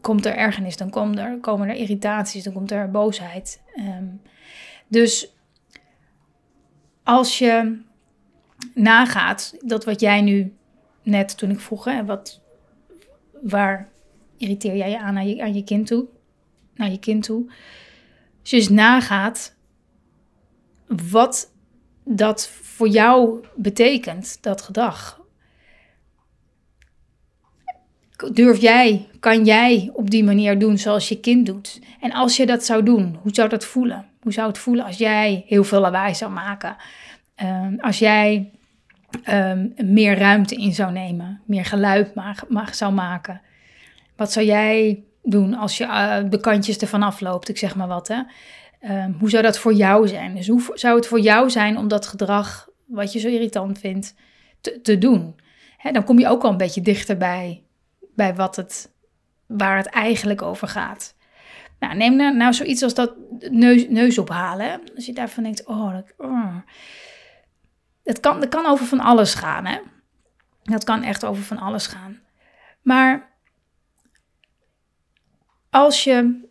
komt 0.00 0.26
er 0.26 0.36
ergernis, 0.36 0.76
dan 0.76 0.90
komen 0.90 1.18
er, 1.18 1.38
komen 1.40 1.68
er 1.68 1.74
irritaties, 1.74 2.44
dan 2.44 2.52
komt 2.52 2.70
er 2.70 2.90
boosheid. 2.90 3.62
Ehm, 3.74 4.06
dus 4.88 5.34
als 7.02 7.38
je 7.38 7.80
nagaat, 8.74 9.54
dat 9.60 9.84
wat 9.84 10.00
jij 10.00 10.20
nu 10.20 10.52
net 11.02 11.36
toen 11.36 11.50
ik 11.50 11.60
vroeg, 11.60 11.84
hè, 11.84 12.04
wat, 12.04 12.40
waar 13.42 13.88
irriteer 14.36 14.76
jij 14.76 14.90
je 14.90 14.98
aan 14.98 15.16
aan 15.16 15.28
je, 15.28 15.42
aan 15.42 15.54
je 15.54 15.64
kind 15.64 15.86
toe? 15.86 16.06
Naar 16.74 16.90
je 16.90 16.98
kind 16.98 17.22
toe. 17.22 17.50
Als 18.40 18.50
je 18.50 18.56
dus 18.56 18.68
nagaat 18.68 19.54
wat 21.10 21.52
dat 22.04 22.48
voor 22.48 22.88
jou 22.88 23.44
betekent, 23.54 24.42
dat 24.42 24.62
gedrag. 24.62 25.20
Durf 28.32 28.60
jij, 28.60 29.08
kan 29.20 29.44
jij 29.44 29.90
op 29.92 30.10
die 30.10 30.24
manier 30.24 30.58
doen 30.58 30.78
zoals 30.78 31.08
je 31.08 31.20
kind 31.20 31.46
doet? 31.46 31.80
En 32.00 32.12
als 32.12 32.36
je 32.36 32.46
dat 32.46 32.64
zou 32.64 32.82
doen, 32.82 33.18
hoe 33.22 33.34
zou 33.34 33.48
dat 33.48 33.64
voelen? 33.64 34.06
Hoe 34.20 34.32
zou 34.32 34.48
het 34.48 34.58
voelen 34.58 34.84
als 34.84 34.98
jij 34.98 35.44
heel 35.46 35.64
veel 35.64 35.80
lawaai 35.80 36.14
zou 36.14 36.32
maken? 36.32 36.76
Ehm, 37.34 37.74
als 37.78 37.98
jij 37.98 38.50
ehm, 39.22 39.68
meer 39.76 40.18
ruimte 40.18 40.54
in 40.54 40.72
zou 40.72 40.92
nemen, 40.92 41.40
meer 41.46 41.64
geluid 41.64 42.14
mag, 42.48 42.74
zou 42.74 42.92
maken. 42.92 43.40
Wat 44.16 44.32
zou 44.32 44.46
jij 44.46 45.04
doen 45.22 45.54
als 45.54 45.76
je 45.78 45.84
uh, 45.84 46.18
de 46.30 46.40
kantjes 46.40 46.78
ervan 46.78 47.02
afloopt, 47.02 47.48
ik 47.48 47.58
zeg 47.58 47.76
maar 47.76 47.88
wat. 47.88 48.08
Hè? 48.08 48.22
Ehm, 48.80 49.12
hoe 49.12 49.30
zou 49.30 49.42
dat 49.42 49.58
voor 49.58 49.72
jou 49.72 50.08
zijn? 50.08 50.34
Dus 50.34 50.48
hoe 50.48 50.70
zou 50.74 50.96
het 50.96 51.06
voor 51.06 51.20
jou 51.20 51.50
zijn 51.50 51.78
om 51.78 51.88
dat 51.88 52.06
gedrag 52.06 52.68
wat 52.86 53.12
je 53.12 53.18
zo 53.18 53.28
irritant 53.28 53.78
vindt, 53.78 54.14
te, 54.60 54.80
te 54.80 54.98
doen. 54.98 55.40
Hè, 55.76 55.90
dan 55.90 56.04
kom 56.04 56.18
je 56.18 56.28
ook 56.28 56.42
wel 56.42 56.50
een 56.50 56.56
beetje 56.56 56.80
dichterbij 56.80 57.62
bij 58.14 58.34
wat 58.34 58.56
het, 58.56 58.92
waar 59.46 59.76
het 59.76 59.86
eigenlijk 59.86 60.42
over 60.42 60.68
gaat. 60.68 61.14
Nou, 61.78 61.94
neem 61.94 62.16
nou, 62.16 62.36
nou 62.36 62.52
zoiets 62.52 62.82
als 62.82 62.94
dat 62.94 63.14
neus, 63.50 63.88
neus 63.88 64.18
ophalen. 64.18 64.80
Als 64.94 65.06
je 65.06 65.12
daarvan 65.12 65.42
denkt, 65.42 65.66
oh, 65.66 65.96
oh. 66.16 66.56
Dat, 68.04 68.20
kan, 68.20 68.48
kan 68.48 68.66
over 68.66 68.86
van 68.86 69.00
alles 69.00 69.34
gaan, 69.34 69.66
hè. 69.66 69.78
Dat 70.62 70.84
kan 70.84 71.02
echt 71.02 71.24
over 71.24 71.42
van 71.42 71.58
alles 71.58 71.86
gaan. 71.86 72.20
Maar 72.82 73.30
als 75.70 76.04
je 76.04 76.48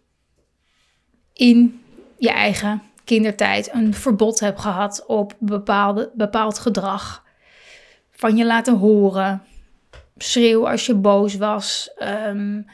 in 1.33 1.83
je 2.17 2.31
eigen 2.31 2.81
kindertijd 3.03 3.73
een 3.73 3.93
verbod 3.93 4.39
hebt 4.39 4.59
gehad 4.59 5.05
op 5.05 5.35
bepaalde, 5.39 6.11
bepaald 6.13 6.59
gedrag, 6.59 7.23
van 8.09 8.37
je 8.37 8.45
laten 8.45 8.77
horen, 8.77 9.43
schreeuw 10.17 10.69
als 10.69 10.85
je 10.85 10.95
boos 10.95 11.35
was, 11.35 11.91
um, 12.27 12.65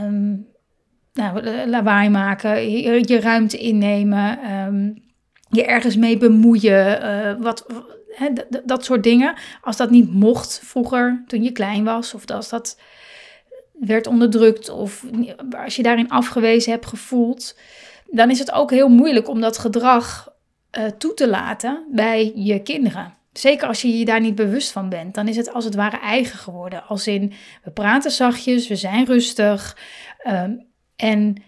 um, 0.00 0.46
nou, 1.12 1.46
lawaai 1.66 2.08
maken, 2.08 2.70
je, 2.70 3.20
ruimte 3.20 3.58
innemen, 3.58 4.52
um, 4.52 5.11
je 5.52 5.64
ergens 5.64 5.96
mee 5.96 6.16
bemoeien, 6.16 7.02
uh, 7.02 7.42
wat, 7.42 7.66
dat 8.64 8.84
soort 8.84 9.02
dingen. 9.02 9.34
Als 9.60 9.76
dat 9.76 9.90
niet 9.90 10.14
mocht 10.14 10.60
vroeger 10.64 11.24
toen 11.26 11.42
je 11.42 11.52
klein 11.52 11.84
was, 11.84 12.14
of 12.14 12.30
als 12.30 12.48
dat 12.48 12.80
werd 13.72 14.06
onderdrukt, 14.06 14.68
of 14.68 15.04
als 15.64 15.76
je 15.76 15.82
daarin 15.82 16.10
afgewezen 16.10 16.72
hebt 16.72 16.86
gevoeld, 16.86 17.58
dan 18.06 18.30
is 18.30 18.38
het 18.38 18.52
ook 18.52 18.70
heel 18.70 18.88
moeilijk 18.88 19.28
om 19.28 19.40
dat 19.40 19.58
gedrag 19.58 20.32
uh, 20.78 20.84
toe 20.84 21.14
te 21.14 21.28
laten 21.28 21.84
bij 21.90 22.32
je 22.34 22.62
kinderen. 22.62 23.14
Zeker 23.32 23.68
als 23.68 23.82
je 23.82 23.98
je 23.98 24.04
daar 24.04 24.20
niet 24.20 24.34
bewust 24.34 24.72
van 24.72 24.88
bent, 24.88 25.14
dan 25.14 25.28
is 25.28 25.36
het 25.36 25.52
als 25.52 25.64
het 25.64 25.74
ware 25.74 25.98
eigen 25.98 26.38
geworden. 26.38 26.86
Als 26.86 27.06
in, 27.06 27.32
we 27.64 27.70
praten 27.70 28.10
zachtjes, 28.10 28.68
we 28.68 28.76
zijn 28.76 29.04
rustig. 29.04 29.76
Um, 30.26 30.66
en 30.96 31.42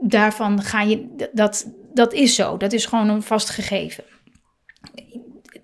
daarvan 0.00 0.62
ga 0.62 0.80
je, 0.80 1.28
dat, 1.32 1.70
dat 1.94 2.12
is 2.12 2.34
zo, 2.34 2.56
dat 2.56 2.72
is 2.72 2.86
gewoon 2.86 3.08
een 3.08 3.22
vast 3.22 3.50
gegeven. 3.50 4.04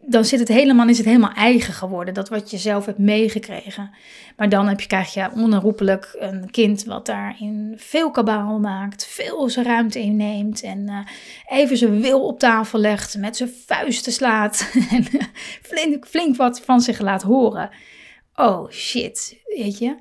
Dan 0.06 0.24
zit 0.24 0.38
het 0.38 0.48
helemaal, 0.48 0.88
is 0.88 0.96
het 0.96 1.06
helemaal 1.06 1.32
eigen 1.32 1.74
geworden, 1.74 2.14
dat 2.14 2.28
wat 2.28 2.50
je 2.50 2.58
zelf 2.58 2.86
hebt 2.86 2.98
meegekregen. 2.98 3.90
Maar 4.36 4.48
dan 4.48 4.68
heb 4.68 4.80
je, 4.80 4.86
krijg 4.86 5.14
je 5.14 5.30
onherroepelijk 5.34 6.16
een 6.18 6.50
kind 6.50 6.84
wat 6.84 7.06
daarin 7.06 7.74
veel 7.76 8.10
kabaal 8.10 8.58
maakt, 8.58 9.06
veel 9.06 9.48
zijn 9.48 9.66
ruimte 9.66 9.98
inneemt 9.98 10.62
en 10.62 10.90
uh, 10.90 10.98
even 11.58 11.76
zijn 11.76 12.00
wil 12.00 12.26
op 12.26 12.38
tafel 12.38 12.78
legt, 12.78 13.16
met 13.16 13.36
zijn 13.36 13.50
vuisten 13.66 14.12
slaat 14.12 14.70
en 14.90 15.06
flink, 15.62 16.06
flink 16.06 16.36
wat 16.36 16.60
van 16.60 16.80
zich 16.80 17.00
laat 17.00 17.22
horen. 17.22 17.70
Oh 18.34 18.70
shit, 18.70 19.42
weet 19.46 19.78
je. 19.78 19.96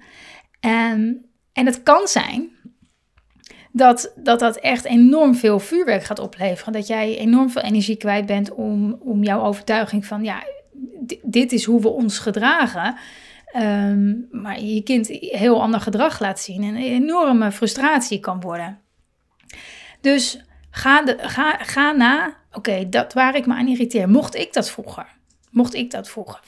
En, 0.59 1.25
en 1.53 1.65
het 1.65 1.83
kan 1.83 2.07
zijn 2.07 2.50
dat, 3.71 4.13
dat 4.15 4.39
dat 4.39 4.57
echt 4.57 4.85
enorm 4.85 5.35
veel 5.35 5.59
vuurwerk 5.59 6.03
gaat 6.03 6.19
opleveren. 6.19 6.73
Dat 6.73 6.87
jij 6.87 7.17
enorm 7.17 7.49
veel 7.49 7.61
energie 7.61 7.97
kwijt 7.97 8.25
bent 8.25 8.53
om, 8.53 8.97
om 8.99 9.23
jouw 9.23 9.41
overtuiging 9.41 10.05
van, 10.05 10.23
ja, 10.23 10.43
dit 11.21 11.51
is 11.51 11.63
hoe 11.63 11.81
we 11.81 11.87
ons 11.87 12.19
gedragen. 12.19 12.95
Ehm, 13.45 14.13
maar 14.31 14.61
je 14.61 14.83
kind 14.83 15.07
heel 15.07 15.61
ander 15.61 15.79
gedrag 15.79 16.19
laat 16.19 16.39
zien 16.39 16.63
en 16.63 16.75
een 16.75 16.91
enorme 16.91 17.51
frustratie 17.51 18.19
kan 18.19 18.41
worden. 18.41 18.79
Dus 20.01 20.43
ga, 20.69 21.03
de, 21.03 21.17
ga, 21.19 21.57
ga 21.57 21.91
na, 21.91 22.35
oké, 22.51 22.89
dat 22.89 23.13
waar 23.13 23.35
ik 23.35 23.45
me 23.45 23.53
aan 23.53 23.67
irriteer. 23.67 24.09
Mocht 24.09 24.35
ik 24.35 24.53
dat 24.53 24.71
vroeger? 24.71 25.19
Mocht 25.51 25.74
ik 25.74 25.91
dat 25.91 26.10
vroeger? 26.10 26.39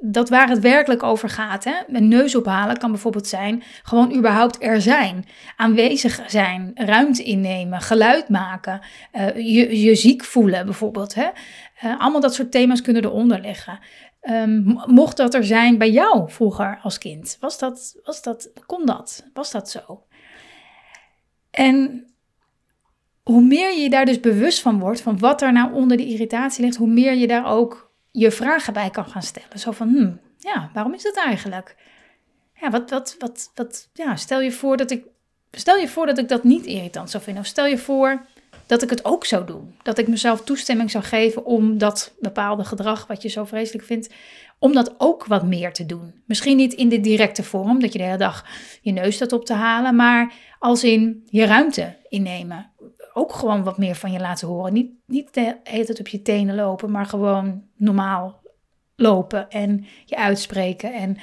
dat 0.00 0.28
waar 0.28 0.48
het 0.48 0.58
werkelijk 0.58 1.02
over 1.02 1.28
gaat. 1.28 1.64
Hè? 1.64 1.74
Een 1.88 2.08
neus 2.08 2.34
ophalen 2.34 2.76
kan 2.76 2.90
bijvoorbeeld 2.90 3.26
zijn 3.26 3.62
gewoon 3.82 4.14
überhaupt 4.16 4.62
er 4.62 4.80
zijn. 4.80 5.24
Aanwezig 5.56 6.22
zijn, 6.26 6.70
ruimte 6.74 7.22
innemen, 7.22 7.80
geluid 7.80 8.28
maken, 8.28 8.80
uh, 9.12 9.36
je, 9.36 9.80
je 9.80 9.94
ziek 9.94 10.24
voelen 10.24 10.64
bijvoorbeeld. 10.64 11.14
Hè? 11.14 11.28
Uh, 11.84 12.00
allemaal 12.00 12.20
dat 12.20 12.34
soort 12.34 12.50
thema's 12.50 12.80
kunnen 12.80 13.04
eronder 13.04 13.40
liggen. 13.40 13.78
Um, 14.22 14.80
mocht 14.86 15.16
dat 15.16 15.34
er 15.34 15.44
zijn 15.44 15.78
bij 15.78 15.90
jou 15.90 16.30
vroeger 16.30 16.78
als 16.82 16.98
kind? 16.98 17.36
Was 17.40 17.58
dat, 17.58 18.00
was 18.04 18.22
dat, 18.22 18.50
kon 18.66 18.86
dat? 18.86 19.26
Was 19.32 19.50
dat 19.50 19.70
zo? 19.70 20.02
En 21.50 22.06
hoe 23.22 23.42
meer 23.42 23.78
je 23.78 23.90
daar 23.90 24.04
dus 24.04 24.20
bewust 24.20 24.60
van 24.60 24.78
wordt, 24.78 25.00
van 25.00 25.18
wat 25.18 25.42
er 25.42 25.52
nou 25.52 25.74
onder 25.74 25.96
de 25.96 26.06
irritatie 26.06 26.64
ligt, 26.64 26.76
hoe 26.76 26.88
meer 26.88 27.14
je 27.14 27.26
daar 27.26 27.46
ook 27.46 27.87
je 28.10 28.30
vragen 28.30 28.72
bij 28.72 28.90
kan 28.90 29.06
gaan 29.06 29.22
stellen. 29.22 29.58
Zo 29.58 29.70
van, 29.70 29.88
hmm, 29.88 30.20
ja, 30.38 30.70
waarom 30.74 30.94
is 30.94 31.02
dat 31.02 31.16
eigenlijk? 31.16 31.76
Ja, 32.60 32.70
wat, 32.70 32.90
wat, 32.90 33.16
wat, 33.18 33.50
wat, 33.54 33.88
ja, 33.92 34.16
stel 34.16 34.40
je 34.40 34.52
voor 34.52 34.76
dat 34.76 34.90
ik, 34.90 35.04
stel 35.50 35.76
je 35.76 35.88
voor 35.88 36.06
dat 36.06 36.18
ik 36.18 36.28
dat 36.28 36.44
niet 36.44 36.66
irritant 36.66 37.10
zou 37.10 37.22
vinden. 37.22 37.42
Of 37.42 37.48
stel 37.48 37.66
je 37.66 37.78
voor 37.78 38.26
dat 38.66 38.82
ik 38.82 38.90
het 38.90 39.04
ook 39.04 39.24
zou 39.24 39.46
doen. 39.46 39.74
Dat 39.82 39.98
ik 39.98 40.08
mezelf 40.08 40.44
toestemming 40.44 40.90
zou 40.90 41.04
geven 41.04 41.44
om 41.44 41.78
dat 41.78 42.14
bepaalde 42.20 42.64
gedrag, 42.64 43.06
wat 43.06 43.22
je 43.22 43.28
zo 43.28 43.44
vreselijk 43.44 43.84
vindt, 43.84 44.14
om 44.58 44.72
dat 44.72 44.94
ook 44.98 45.26
wat 45.26 45.42
meer 45.42 45.72
te 45.72 45.86
doen. 45.86 46.22
Misschien 46.26 46.56
niet 46.56 46.72
in 46.72 46.88
de 46.88 47.00
directe 47.00 47.42
vorm, 47.42 47.80
dat 47.80 47.92
je 47.92 47.98
de 47.98 48.04
hele 48.04 48.16
dag 48.16 48.44
je 48.80 48.92
neus 48.92 49.14
staat 49.14 49.32
op 49.32 49.44
te 49.44 49.52
halen, 49.52 49.96
maar 49.96 50.32
als 50.58 50.84
in 50.84 51.22
je 51.26 51.44
ruimte 51.44 51.96
innemen 52.08 52.70
ook 53.18 53.32
gewoon 53.32 53.62
wat 53.62 53.78
meer 53.78 53.94
van 53.94 54.12
je 54.12 54.18
laten 54.18 54.48
horen. 54.48 54.72
Niet, 54.72 54.90
niet 55.06 55.34
de 55.34 55.96
op 55.98 56.08
je 56.08 56.22
tenen 56.22 56.54
lopen, 56.54 56.90
maar 56.90 57.06
gewoon 57.06 57.62
normaal 57.76 58.40
lopen 58.96 59.50
en 59.50 59.86
je 60.04 60.16
uitspreken. 60.16 60.92
En 60.94 61.16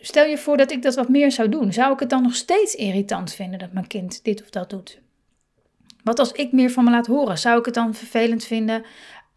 stel 0.00 0.24
je 0.24 0.38
voor 0.38 0.56
dat 0.56 0.70
ik 0.70 0.82
dat 0.82 0.94
wat 0.94 1.08
meer 1.08 1.32
zou 1.32 1.48
doen. 1.48 1.72
Zou 1.72 1.92
ik 1.92 2.00
het 2.00 2.10
dan 2.10 2.22
nog 2.22 2.34
steeds 2.34 2.74
irritant 2.74 3.32
vinden 3.32 3.58
dat 3.58 3.72
mijn 3.72 3.86
kind 3.86 4.24
dit 4.24 4.42
of 4.42 4.50
dat 4.50 4.70
doet? 4.70 5.00
Wat 6.02 6.18
als 6.18 6.32
ik 6.32 6.52
meer 6.52 6.70
van 6.70 6.84
me 6.84 6.90
laat 6.90 7.06
horen? 7.06 7.38
Zou 7.38 7.58
ik 7.58 7.64
het 7.64 7.74
dan 7.74 7.94
vervelend 7.94 8.44
vinden 8.44 8.84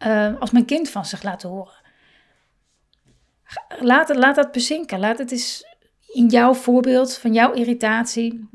uh, 0.06 0.40
als 0.40 0.50
mijn 0.50 0.64
kind 0.64 0.90
van 0.90 1.04
zich 1.04 1.22
laat 1.22 1.42
horen? 1.42 1.76
Laat, 3.80 4.08
het, 4.08 4.16
laat 4.16 4.36
dat 4.36 4.52
bezinken. 4.52 4.98
Laat 4.98 5.18
het 5.18 5.30
eens 5.30 5.64
in 6.12 6.26
jouw 6.26 6.54
voorbeeld 6.54 7.16
van 7.16 7.32
jouw 7.32 7.52
irritatie 7.52 8.48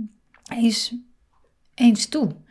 eens, 0.51 0.95
eens 1.75 2.07
toe. 2.07 2.42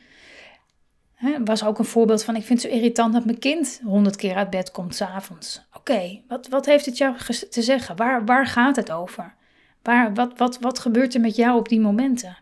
He, 1.23 1.43
was 1.45 1.65
ook 1.65 1.79
een 1.79 1.85
voorbeeld 1.85 2.25
van, 2.25 2.37
ik 2.37 2.45
vind 2.45 2.63
het 2.63 2.71
zo 2.71 2.77
irritant 2.77 3.13
dat 3.13 3.25
mijn 3.25 3.39
kind 3.39 3.81
honderd 3.85 4.17
keer 4.17 4.35
uit 4.35 4.51
bed 4.51 4.71
komt 4.71 4.95
s'avonds. 4.95 5.63
Oké, 5.77 6.21
wat, 6.29 6.49
wat 6.49 6.67
heeft 6.67 6.87
het 6.87 6.97
jou 6.97 7.17
te 7.51 7.63
zeggen? 7.63 7.97
Waar, 7.97 8.25
waar 8.25 8.47
gaat 8.47 8.77
het 8.77 8.93
over? 8.93 9.35
Waar, 9.83 10.15
wat, 10.15 10.39
wat, 10.39 10.59
wat 10.59 10.79
gebeurt 10.79 11.15
er 11.15 11.21
met 11.21 11.37
jou 11.37 11.59
op 11.59 11.69
die 11.69 11.81
momenten? 11.81 12.37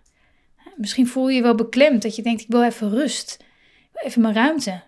misschien 0.76 1.06
voel 1.06 1.28
je 1.28 1.36
je 1.36 1.42
wel 1.42 1.54
beklemd, 1.54 2.02
dat 2.02 2.16
je 2.16 2.22
denkt, 2.22 2.40
ik 2.40 2.48
wil 2.48 2.62
even 2.62 2.90
rust. 2.90 3.44
Even 3.94 4.22
mijn 4.22 4.34
ruimte. 4.34 4.82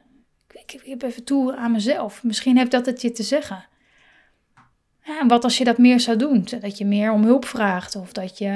Ik, 0.50 0.72
ik, 0.72 0.82
heb 0.84 1.02
even 1.02 1.25
toe 1.25 1.56
aan 1.56 1.72
mezelf. 1.72 2.22
Misschien 2.22 2.56
heeft 2.56 2.70
dat 2.70 2.87
het 2.87 3.00
je 3.00 3.12
te 3.12 3.22
zeggen. 3.22 3.64
En 5.02 5.28
wat 5.28 5.44
als 5.44 5.58
je 5.58 5.64
dat 5.64 5.78
meer 5.78 6.00
zou 6.00 6.16
doen? 6.16 6.46
Dat 6.61 6.78
je 6.78 6.84
meer 6.84 7.12
om 7.12 7.25
hulp 7.25 7.44
vraagt 7.44 7.96
of 7.96 8.12
dat 8.12 8.38
je 8.38 8.49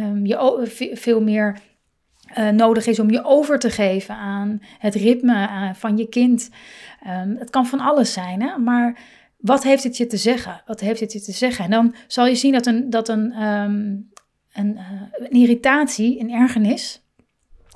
um, 0.00 0.26
je 0.26 0.90
veel 0.94 1.20
meer 1.20 1.60
uh, 2.38 2.48
nodig 2.48 2.86
is 2.86 2.98
om 2.98 3.10
je 3.10 3.24
over 3.24 3.58
te 3.58 3.70
geven 3.70 4.14
aan 4.14 4.62
het 4.78 4.94
ritme 4.94 5.34
uh, 5.34 5.74
van 5.74 5.96
je 5.96 6.08
kind. 6.08 6.50
Um, 7.06 7.36
het 7.38 7.50
kan 7.50 7.66
van 7.66 7.80
alles 7.80 8.12
zijn, 8.12 8.42
hè? 8.42 8.58
maar 8.58 8.98
wat 9.36 9.62
heeft 9.62 9.84
het 9.84 9.96
je 9.96 10.06
te 10.06 10.16
zeggen? 10.16 10.62
Wat 10.66 10.80
heeft 10.80 11.00
het 11.00 11.12
je 11.12 11.20
te 11.20 11.32
zeggen? 11.32 11.64
En 11.64 11.70
dan 11.70 11.94
zal 12.06 12.26
je 12.26 12.34
zien 12.34 12.52
dat 12.52 12.66
een, 12.66 12.90
dat 12.90 13.08
een, 13.08 13.42
een, 14.52 14.76
uh, 14.76 15.02
een 15.12 15.30
irritatie, 15.30 16.20
een 16.20 16.30
ergernis. 16.30 17.02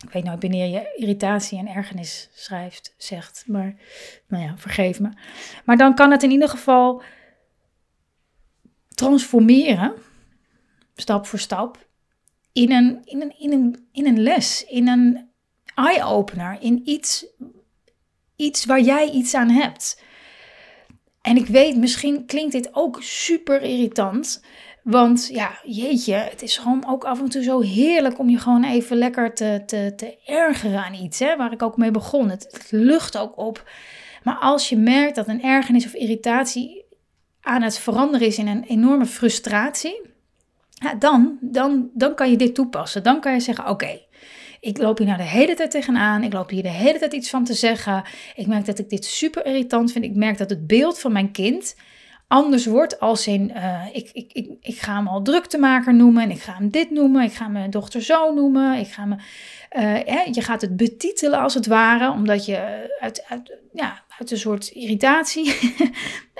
Ik 0.04 0.12
weet 0.12 0.24
nooit 0.24 0.42
wanneer 0.42 0.66
je 0.66 0.94
irritatie 0.96 1.58
en 1.58 1.68
ergernis 1.68 2.30
schrijft, 2.34 2.94
zegt, 2.96 3.44
maar 3.46 3.74
nou 4.28 4.42
ja, 4.42 4.54
vergeef 4.56 5.00
me. 5.00 5.08
Maar 5.64 5.76
dan 5.76 5.94
kan 5.94 6.10
het 6.10 6.22
in 6.22 6.30
ieder 6.30 6.48
geval 6.48 7.02
transformeren, 8.88 9.92
stap 10.94 11.26
voor 11.26 11.38
stap, 11.38 11.86
in 12.56 12.72
een, 12.72 13.00
in 13.04 13.22
een, 13.22 13.34
in 13.38 13.52
een, 13.52 13.88
in 13.92 14.06
een 14.06 14.22
les, 14.22 14.64
in 14.64 14.88
een 14.88 15.28
eye-opener, 15.74 16.56
in 16.60 16.82
iets, 16.84 17.26
iets 18.36 18.64
waar 18.64 18.80
jij 18.80 19.10
iets 19.10 19.34
aan 19.34 19.50
hebt. 19.50 20.02
En 21.22 21.36
ik 21.36 21.46
weet, 21.46 21.76
misschien 21.76 22.26
klinkt 22.26 22.52
dit 22.52 22.68
ook 22.72 23.02
super 23.02 23.62
irritant. 23.62 24.44
Want 24.82 25.28
ja, 25.32 25.58
jeetje, 25.64 26.14
het 26.14 26.42
is 26.42 26.58
gewoon 26.58 26.86
ook 26.86 27.04
af 27.04 27.20
en 27.20 27.28
toe 27.28 27.42
zo 27.42 27.60
heerlijk 27.60 28.18
om 28.18 28.28
je 28.28 28.38
gewoon 28.38 28.64
even 28.64 28.96
lekker 28.96 29.34
te, 29.34 29.62
te, 29.66 29.92
te 29.96 30.18
ergeren 30.24 30.84
aan 30.84 30.94
iets. 30.94 31.18
Hè, 31.18 31.36
waar 31.36 31.52
ik 31.52 31.62
ook 31.62 31.76
mee 31.76 31.90
begon. 31.90 32.30
Het, 32.30 32.48
het 32.50 32.70
lucht 32.70 33.16
ook 33.16 33.38
op. 33.38 33.70
Maar 34.22 34.36
als 34.36 34.68
je 34.68 34.76
merkt 34.76 35.14
dat 35.14 35.28
een 35.28 35.42
ergernis 35.42 35.86
of 35.86 35.94
irritatie 35.94 36.84
aan 37.40 37.62
het 37.62 37.78
veranderen 37.78 38.26
is 38.26 38.38
in 38.38 38.46
een 38.46 38.64
enorme 38.64 39.06
frustratie 39.06 40.14
dan, 40.98 41.38
dan, 41.40 41.90
dan 41.94 42.14
kan 42.14 42.30
je 42.30 42.36
dit 42.36 42.54
toepassen. 42.54 43.02
Dan 43.02 43.20
kan 43.20 43.32
je 43.32 43.40
zeggen: 43.40 43.68
Oké, 43.68 44.00
ik 44.60 44.78
loop 44.78 44.98
hier 44.98 45.06
nou 45.06 45.18
de 45.18 45.24
hele 45.24 45.54
tijd 45.54 45.70
tegenaan. 45.70 46.22
Ik 46.22 46.32
loop 46.32 46.50
hier 46.50 46.62
de 46.62 46.68
hele 46.68 46.98
tijd 46.98 47.12
iets 47.12 47.30
van 47.30 47.44
te 47.44 47.54
zeggen. 47.54 48.04
Ik 48.34 48.46
merk 48.46 48.64
dat 48.64 48.78
ik 48.78 48.88
dit 48.88 49.04
super 49.04 49.46
irritant 49.46 49.92
vind. 49.92 50.04
Ik 50.04 50.14
merk 50.14 50.38
dat 50.38 50.50
het 50.50 50.66
beeld 50.66 50.98
van 50.98 51.12
mijn 51.12 51.32
kind 51.32 51.74
anders 52.28 52.66
wordt 52.66 53.00
als 53.00 53.26
in, 53.26 53.52
uh, 53.56 53.82
ik, 53.92 54.10
ik, 54.12 54.32
ik, 54.32 54.50
ik 54.60 54.78
ga 54.78 54.94
hem 54.94 55.08
al 55.08 55.22
druktemaker 55.22 55.94
noemen 55.94 56.22
en 56.22 56.30
ik 56.30 56.40
ga 56.40 56.54
hem 56.54 56.70
dit 56.70 56.90
noemen, 56.90 57.22
ik 57.22 57.32
ga 57.32 57.48
mijn 57.48 57.70
dochter 57.70 58.02
zo 58.02 58.34
noemen, 58.34 58.78
ik 58.78 58.88
ga 58.88 59.04
me, 59.04 59.16
uh, 59.76 60.26
je 60.34 60.42
gaat 60.42 60.60
het 60.60 60.76
betitelen 60.76 61.40
als 61.40 61.54
het 61.54 61.66
ware, 61.66 62.10
omdat 62.10 62.46
je 62.46 62.90
uit, 63.00 63.24
ja, 63.72 64.02
uit 64.18 64.30
een 64.30 64.38
soort 64.38 64.66
irritatie, 64.66 65.54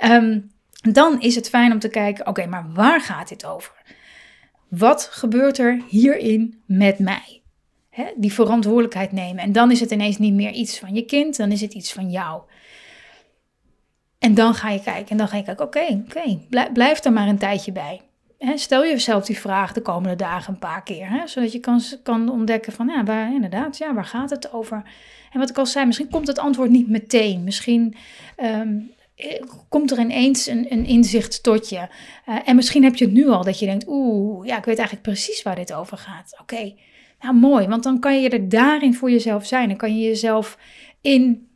um, 0.03 0.51
dan 0.99 1.21
is 1.21 1.35
het 1.35 1.49
fijn 1.49 1.71
om 1.71 1.79
te 1.79 1.89
kijken, 1.89 2.27
oké, 2.27 2.45
maar 2.45 2.65
waar 2.73 3.01
gaat 3.01 3.29
dit 3.29 3.45
over? 3.45 3.73
Wat 4.69 5.09
gebeurt 5.11 5.57
er 5.57 5.81
hierin 5.87 6.61
met 6.65 6.99
mij? 6.99 7.41
Die 8.15 8.33
verantwoordelijkheid 8.33 9.11
nemen. 9.11 9.43
En 9.43 9.51
dan 9.51 9.71
is 9.71 9.79
het 9.79 9.91
ineens 9.91 10.17
niet 10.17 10.33
meer 10.33 10.51
iets 10.51 10.79
van 10.79 10.93
je 10.93 11.05
kind, 11.05 11.37
dan 11.37 11.51
is 11.51 11.61
het 11.61 11.73
iets 11.73 11.93
van 11.93 12.09
jou. 12.09 12.41
En 14.19 14.33
dan 14.33 14.53
ga 14.53 14.69
je 14.69 14.81
kijken 14.81 15.09
en 15.09 15.17
dan 15.17 15.27
ga 15.27 15.37
je 15.37 15.43
kijken, 15.43 15.65
oké, 15.65 16.03
oké, 16.05 16.39
blijf, 16.49 16.71
blijf 16.71 17.03
er 17.03 17.13
maar 17.13 17.27
een 17.27 17.37
tijdje 17.37 17.71
bij. 17.71 18.01
stel 18.55 18.85
jezelf 18.85 19.25
die 19.25 19.39
vraag 19.39 19.73
de 19.73 19.81
komende 19.81 20.15
dagen 20.15 20.53
een 20.53 20.59
paar 20.59 20.83
keer, 20.83 21.21
zodat 21.25 21.51
je 21.51 21.59
kan, 21.59 21.81
kan 22.03 22.29
ontdekken 22.29 22.73
van, 22.73 22.87
ja, 22.87 23.03
waar, 23.03 23.33
inderdaad, 23.33 23.77
ja, 23.77 23.93
waar 23.93 24.05
gaat 24.05 24.29
het 24.29 24.53
over? 24.53 24.83
En 25.31 25.39
wat 25.39 25.49
ik 25.49 25.57
al 25.57 25.65
zei, 25.65 25.85
misschien 25.85 26.09
komt 26.09 26.27
het 26.27 26.39
antwoord 26.39 26.69
niet 26.69 26.89
meteen. 26.89 27.43
Misschien 27.43 27.95
ehm, 28.35 28.51
eh, 28.51 28.83
komt 29.69 29.91
er 29.91 29.99
ineens 29.99 30.47
een, 30.47 30.65
een 30.69 30.85
inzicht 30.85 31.43
tot 31.43 31.69
je. 31.69 31.87
Uh, 32.29 32.39
en 32.45 32.55
misschien 32.55 32.83
heb 32.83 32.95
je 32.95 33.05
het 33.05 33.13
nu 33.13 33.27
al, 33.27 33.43
dat 33.43 33.59
je 33.59 33.65
denkt, 33.65 33.85
oeh, 33.87 34.47
ja, 34.47 34.57
ik 34.57 34.65
weet 34.65 34.77
eigenlijk 34.77 35.07
precies 35.07 35.41
waar 35.41 35.55
dit 35.55 35.73
over 35.73 35.97
gaat. 35.97 36.37
Oké, 36.41 36.73
nou 37.19 37.35
mooi, 37.35 37.67
want 37.67 37.83
dan 37.83 37.99
kan 37.99 38.21
je 38.21 38.29
er 38.29 38.49
daarin 38.49 38.93
voor 38.93 39.11
jezelf 39.11 39.45
zijn. 39.45 39.67
Dan 39.67 39.77
kan 39.77 39.97
je 39.97 40.07
jezelf 40.07 40.57
in 41.01 41.47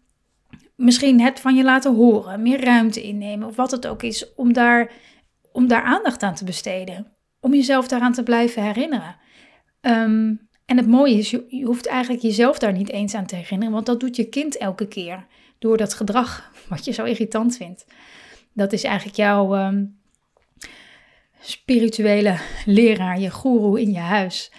misschien 0.76 1.22
het 1.22 1.40
van 1.40 1.56
je 1.56 1.64
laten 1.64 1.96
horen, 1.96 2.42
meer 2.42 2.64
ruimte 2.64 3.02
innemen 3.02 3.48
of 3.48 3.56
wat 3.56 3.72
het 3.72 3.88
ook 3.88 4.04
is, 4.04 4.36
om 4.36 4.54
daar, 4.54 4.92
om 5.52 5.68
daar 5.68 5.84
aandacht 5.84 6.24
aan 6.24 6.36
te 6.36 6.46
besteden. 6.46 7.14
Om 7.40 7.54
jezelf 7.54 7.88
daaraan 7.88 8.14
te 8.14 8.24
blijven 8.24 8.64
herinneren. 8.64 9.16
Um, 9.82 10.50
en 10.66 10.78
het 10.78 10.88
mooie 10.88 11.18
is, 11.18 11.30
je, 11.30 11.46
je, 11.50 11.66
hoeft 11.66 11.88
eigenlijk 11.88 12.24
jezelf 12.24 12.60
daar 12.60 12.74
niet 12.74 12.90
eens 12.90 13.14
aan 13.14 13.26
te 13.26 13.36
herinneren, 13.36 13.74
want 13.74 13.86
dat 13.86 14.00
doet 14.00 14.16
je 14.16 14.30
kind 14.30 14.58
elke 14.58 14.88
keer 14.88 15.28
door 15.62 15.78
dat 15.78 15.94
gedrag 15.94 16.52
wat 16.70 16.86
je 16.86 16.92
zo 16.92 17.04
irritant 17.04 17.58
vindt. 17.58 17.86
Dat 18.54 18.74
is 18.74 18.84
eigenlijk 18.84 19.18
jouw 19.18 19.68
um, 19.68 20.00
spirituele 21.40 22.38
leraar, 22.66 23.20
je 23.20 23.32
goeroe 23.32 23.82
in 23.82 23.92
je 23.92 24.00
huis. 24.00 24.52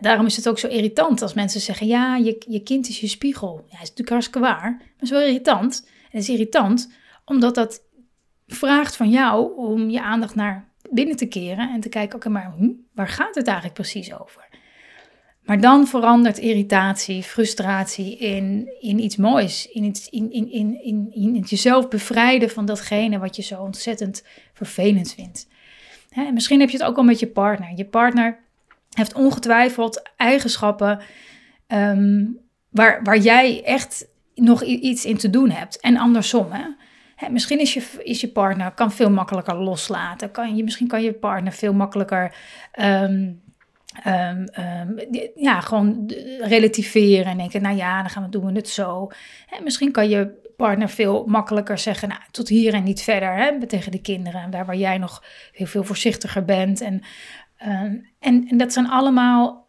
daarom 0.00 0.26
is 0.26 0.36
het 0.36 0.48
ook 0.48 0.58
zo 0.58 0.68
irritant 0.68 1.22
als 1.22 1.34
mensen 1.34 1.60
zeggen: 1.60 1.86
Ja, 1.86 2.16
je, 2.16 2.44
je 2.48 2.62
kind 2.62 2.88
is 2.88 3.00
je 3.00 3.06
spiegel. 3.06 3.64
Ja, 3.66 3.74
is 3.74 3.80
natuurlijk 3.80 4.08
hartstikke 4.08 4.40
waar. 4.40 4.70
Maar 4.70 4.92
het 4.92 5.02
is 5.02 5.10
wel 5.10 5.20
irritant. 5.20 5.88
Het 6.10 6.22
is 6.22 6.28
irritant 6.28 6.92
omdat 7.24 7.54
dat 7.54 7.82
vraagt 8.46 8.96
van 8.96 9.10
jou 9.10 9.56
om 9.56 9.90
je 9.90 10.02
aandacht 10.02 10.34
naar 10.34 10.72
binnen 10.90 11.16
te 11.16 11.26
keren 11.26 11.70
en 11.70 11.80
te 11.80 11.88
kijken: 11.88 12.16
Oké, 12.16 12.28
maar 12.28 12.54
hm, 12.56 12.70
waar 12.92 13.08
gaat 13.08 13.34
het 13.34 13.46
eigenlijk 13.46 13.76
precies 13.76 14.20
over? 14.20 14.43
Maar 15.44 15.60
dan 15.60 15.86
verandert 15.86 16.38
irritatie, 16.38 17.22
frustratie 17.22 18.16
in, 18.18 18.68
in 18.80 18.98
iets 18.98 19.16
moois. 19.16 19.68
In, 19.72 19.84
iets, 19.84 20.08
in, 20.08 20.32
in, 20.32 20.50
in, 20.50 20.82
in, 20.82 21.08
in 21.12 21.34
het 21.36 21.50
jezelf 21.50 21.88
bevrijden 21.88 22.50
van 22.50 22.66
datgene 22.66 23.18
wat 23.18 23.36
je 23.36 23.42
zo 23.42 23.60
ontzettend 23.60 24.24
vervelend 24.52 25.14
vindt. 25.14 25.48
Hè, 26.08 26.32
misschien 26.32 26.60
heb 26.60 26.70
je 26.70 26.76
het 26.76 26.86
ook 26.86 26.96
al 26.96 27.02
met 27.02 27.18
je 27.18 27.26
partner. 27.26 27.72
Je 27.76 27.84
partner 27.84 28.38
heeft 28.90 29.14
ongetwijfeld 29.14 30.10
eigenschappen 30.16 31.00
um, 31.68 32.38
waar, 32.68 33.02
waar 33.02 33.18
jij 33.18 33.64
echt 33.64 34.06
nog 34.34 34.62
iets 34.62 35.04
in 35.04 35.16
te 35.16 35.30
doen 35.30 35.50
hebt. 35.50 35.80
En 35.80 35.96
andersom. 35.96 36.52
Hè? 36.52 36.64
Hè, 37.16 37.28
misschien 37.30 37.60
is 37.60 37.74
je, 37.74 37.82
is 38.02 38.20
je 38.20 38.28
partner 38.28 38.70
kan 38.70 38.92
veel 38.92 39.10
makkelijker 39.10 39.54
loslaten. 39.54 40.30
Kan 40.30 40.56
je, 40.56 40.64
misschien 40.64 40.88
kan 40.88 41.02
je 41.02 41.12
partner 41.12 41.52
veel 41.52 41.72
makkelijker 41.72 42.34
um, 42.80 43.42
um, 44.06 44.98
ja, 45.34 45.60
gewoon 45.60 46.12
relativeren 46.40 47.26
en 47.26 47.36
denken, 47.36 47.62
nou 47.62 47.76
ja, 47.76 48.00
dan 48.00 48.10
gaan 48.10 48.22
we 48.22 48.28
doen 48.28 48.46
we 48.46 48.52
het 48.52 48.68
zo. 48.68 49.10
Hè, 49.46 49.62
misschien 49.62 49.92
kan 49.92 50.08
je 50.08 50.42
partner 50.56 50.88
veel 50.88 51.24
makkelijker 51.26 51.78
zeggen, 51.78 52.08
nou, 52.08 52.20
tot 52.30 52.48
hier 52.48 52.74
en 52.74 52.84
niet 52.84 53.02
verder, 53.02 53.36
hè, 53.36 53.66
tegen 53.66 53.92
de 53.92 54.00
kinderen, 54.00 54.50
daar 54.50 54.66
waar 54.66 54.76
jij 54.76 54.98
nog 54.98 55.24
heel 55.52 55.66
veel 55.66 55.84
voorzichtiger 55.84 56.44
bent. 56.44 56.80
En, 56.80 56.94
um, 57.66 58.08
en, 58.18 58.48
en, 58.48 58.56
dat 58.56 58.72
zijn 58.72 58.88
allemaal, 58.88 59.66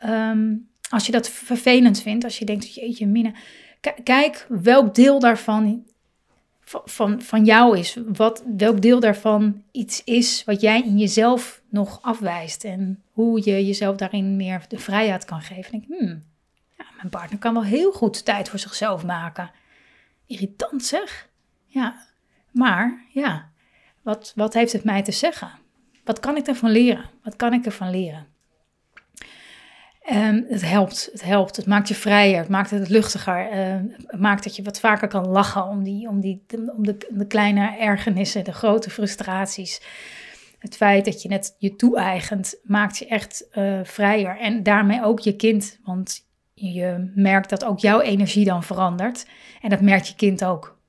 als 0.90 1.06
je 1.06 1.12
dat 1.12 1.30
vervelend 1.30 2.02
vindt, 2.02 2.24
als 2.24 2.40
je 2.40 2.46
denkt, 2.46 2.74
jeetje 2.74 3.08
mina, 3.08 3.32
kijk 4.04 4.46
welk 4.50 4.96
deel 4.96 5.20
daarvan 5.20 5.84
van, 6.66 7.22
van 7.22 7.46
jou 7.46 7.78
is. 7.78 7.98
Wat, 8.08 8.44
welk 8.58 8.82
deel 8.82 9.00
daarvan 9.00 9.64
iets 9.72 10.04
is 10.04 10.44
wat 10.46 10.62
jij 10.62 10.82
in 10.82 10.98
jezelf 10.98 11.62
nog 11.70 12.00
afwijst. 12.02 12.64
En 12.64 13.04
hoe 13.16 13.42
je 13.44 13.66
jezelf 13.66 13.96
daarin 13.96 14.36
meer 14.36 14.66
de 14.68 14.80
vrijheid 14.80 15.26
kan 15.26 15.42
geven. 15.42 15.72
denk, 15.72 15.86
hmm, 15.88 16.24
ja, 16.78 16.86
mijn 16.96 17.10
partner 17.10 17.40
kan 17.40 17.54
wel 17.54 17.64
heel 17.64 17.92
goed 17.92 18.26
tijd 18.26 18.50
voor 18.50 18.60
zichzelf 18.60 19.06
maken. 19.06 19.52
Irritant 20.28 20.84
zeg. 20.84 21.30
Ja, 21.66 22.06
maar 22.52 23.06
ja, 23.14 23.50
wat, 24.02 24.34
wat 24.36 24.54
heeft 24.54 24.72
het 24.72 24.84
mij 24.84 25.04
te 25.04 25.12
zeggen? 25.12 25.52
Wat 26.04 26.20
kan 26.20 26.38
ik 26.38 26.48
ervan 26.48 26.70
leren? 26.70 27.10
Wat 27.24 27.36
kan 27.36 27.54
ik 27.54 27.66
ervan 27.66 27.90
leren? 27.90 28.28
Um, 30.12 30.46
het 30.50 30.62
helpt, 30.62 31.10
het 31.12 31.24
helpt. 31.24 31.56
Het 31.56 31.66
maakt 31.66 31.88
je 31.88 31.96
vrijer, 31.96 32.40
het 32.40 32.50
maakt 32.50 32.70
het 32.70 32.90
luchtiger. 32.90 33.54
Uh, 33.54 33.92
het 34.08 34.20
maakt 34.20 34.44
dat 34.44 34.56
je 34.56 34.64
wat 34.64 34.80
vaker 34.80 35.08
kan 35.08 35.28
lachen 35.28 35.64
om, 35.64 35.84
die, 35.84 36.08
om, 36.08 36.20
die, 36.20 36.44
om 36.76 36.86
de, 36.86 36.98
de 37.10 37.28
kleine 37.28 37.78
ergernissen, 37.78 38.44
de 38.44 38.54
grote 38.54 38.90
frustraties. 38.90 39.82
Het 40.66 40.76
feit 40.76 41.06
dat 41.06 41.22
je 41.22 41.34
het 41.34 41.56
je 41.60 41.76
toe-eigent, 41.76 42.56
maakt 42.64 42.98
je 42.98 43.08
echt 43.08 43.48
uh, 43.54 43.80
vrijer. 43.84 44.38
En 44.38 44.64
daarmee 44.64 45.04
ook 45.04 45.20
je 45.20 45.36
kind, 45.36 45.80
want 45.84 46.28
je 46.54 47.12
merkt 47.16 47.50
dat 47.50 47.66
ook 47.66 47.80
jouw 47.80 48.00
energie 48.00 48.46
dan 48.46 48.64
verandert. 48.64 49.26
En 49.62 49.70
dat 49.70 49.82
merkt 49.82 50.08
je 50.08 50.16
kind 50.16 50.46
ook. 50.46 50.80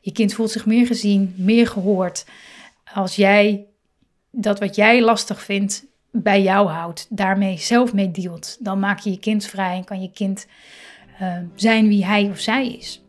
Je 0.00 0.12
kind 0.12 0.34
voelt 0.34 0.50
zich 0.50 0.66
meer 0.66 0.86
gezien, 0.86 1.34
meer 1.36 1.66
gehoord. 1.66 2.26
Als 2.94 3.16
jij 3.16 3.66
dat 4.30 4.58
wat 4.58 4.76
jij 4.76 5.02
lastig 5.02 5.42
vindt, 5.42 5.86
bij 6.10 6.42
jou 6.42 6.68
houdt, 6.68 7.06
daarmee 7.10 7.58
zelf 7.58 7.92
mee 7.92 8.10
dealt, 8.10 8.56
dan 8.60 8.78
maak 8.78 8.98
je 8.98 9.10
je 9.10 9.18
kind 9.18 9.46
vrij 9.46 9.76
en 9.76 9.84
kan 9.84 10.02
je 10.02 10.10
kind 10.10 10.46
uh, 11.20 11.38
zijn 11.54 11.88
wie 11.88 12.04
hij 12.04 12.30
of 12.30 12.38
zij 12.38 12.68
is. 12.68 13.02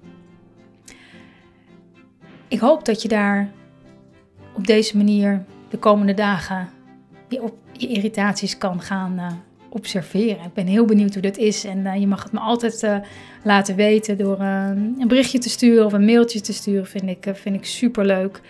Ik 2.48 2.60
hoop 2.60 2.86
dat 2.86 3.02
je 3.02 3.08
daar 3.08 3.52
op 4.56 4.68
deze 4.68 4.98
manier 4.98 5.46
de 5.70 5.78
komende 5.78 6.14
dagen 6.14 6.70
je, 7.30 7.42
op, 7.42 7.56
je 7.72 7.88
irritaties 7.88 8.58
kan 8.58 8.82
gaan 8.82 9.14
uh, 9.18 9.32
observeren. 9.70 10.46
Ik 10.46 10.54
ben 10.54 10.68
heel 10.68 10.86
benieuwd 10.86 11.14
hoe 11.14 11.22
dat 11.22 11.38
is 11.38 11.66
en 11.66 11.78
uh, 11.78 11.96
je 11.96 12.08
mag 12.08 12.24
het 12.24 12.32
me 12.32 12.40
altijd 12.40 13.02
laten 13.44 13.76
weten 13.76 14.18
door 14.18 14.40
een 14.40 15.08
berichtje 15.08 15.40
te 15.40 15.50
sturen 15.50 15.86
of 15.86 15.94
een 15.94 16.06
mailtje 16.06 16.42
te 16.42 16.54
sturen. 16.54 16.86
Vind 16.86 17.10
ik, 17.10 17.28
vind 17.34 17.56
ik 17.56 17.66
super 17.66 18.06
leuk. 18.06 18.42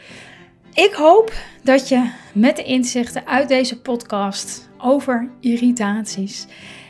Ik 0.73 0.93
hoop 0.93 1.33
dat 1.63 1.89
je 1.89 2.09
met 2.33 2.55
de 2.55 2.63
inzichten 2.63 3.27
uit 3.27 3.47
deze 3.47 3.81
podcast 3.81 4.69
over 4.77 5.29
irritaties 5.39 6.47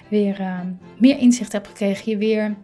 weer 0.09 0.41
meer 0.97 1.17
inzicht 1.17 1.51
hebt 1.51 1.67
gekregen. 1.67 2.11
Je 2.11 2.17
weer 2.17 2.55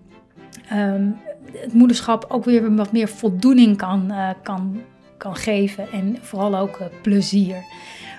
um, 0.73 1.17
het 1.53 1.73
moederschap 1.73 2.25
ook 2.29 2.45
weer 2.45 2.75
wat 2.75 2.91
meer 2.91 3.07
voldoening 3.07 3.77
kan, 3.77 4.13
kan, 4.43 4.81
kan 5.23 5.35
geven. 5.35 5.91
En 5.91 6.17
vooral 6.21 6.57
ook 6.57 6.79
uh, 6.79 6.87
plezier. 7.01 7.63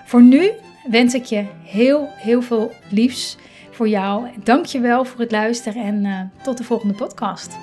Voor 0.05 0.23
nu 0.23 0.51
wens 0.91 1.15
ik 1.15 1.25
je 1.25 1.45
heel, 1.65 2.09
heel 2.11 2.43
veel 2.43 2.73
liefs 2.89 3.37
voor 3.71 3.89
jou. 3.89 4.29
Dank 4.45 4.65
je 4.67 4.81
wel 4.81 5.05
voor 5.05 5.21
het 5.21 5.31
luisteren 5.31 5.83
en 5.83 6.33
tot 6.43 6.59
de 6.59 6.65
volgende 6.65 6.95
podcast. 6.95 7.57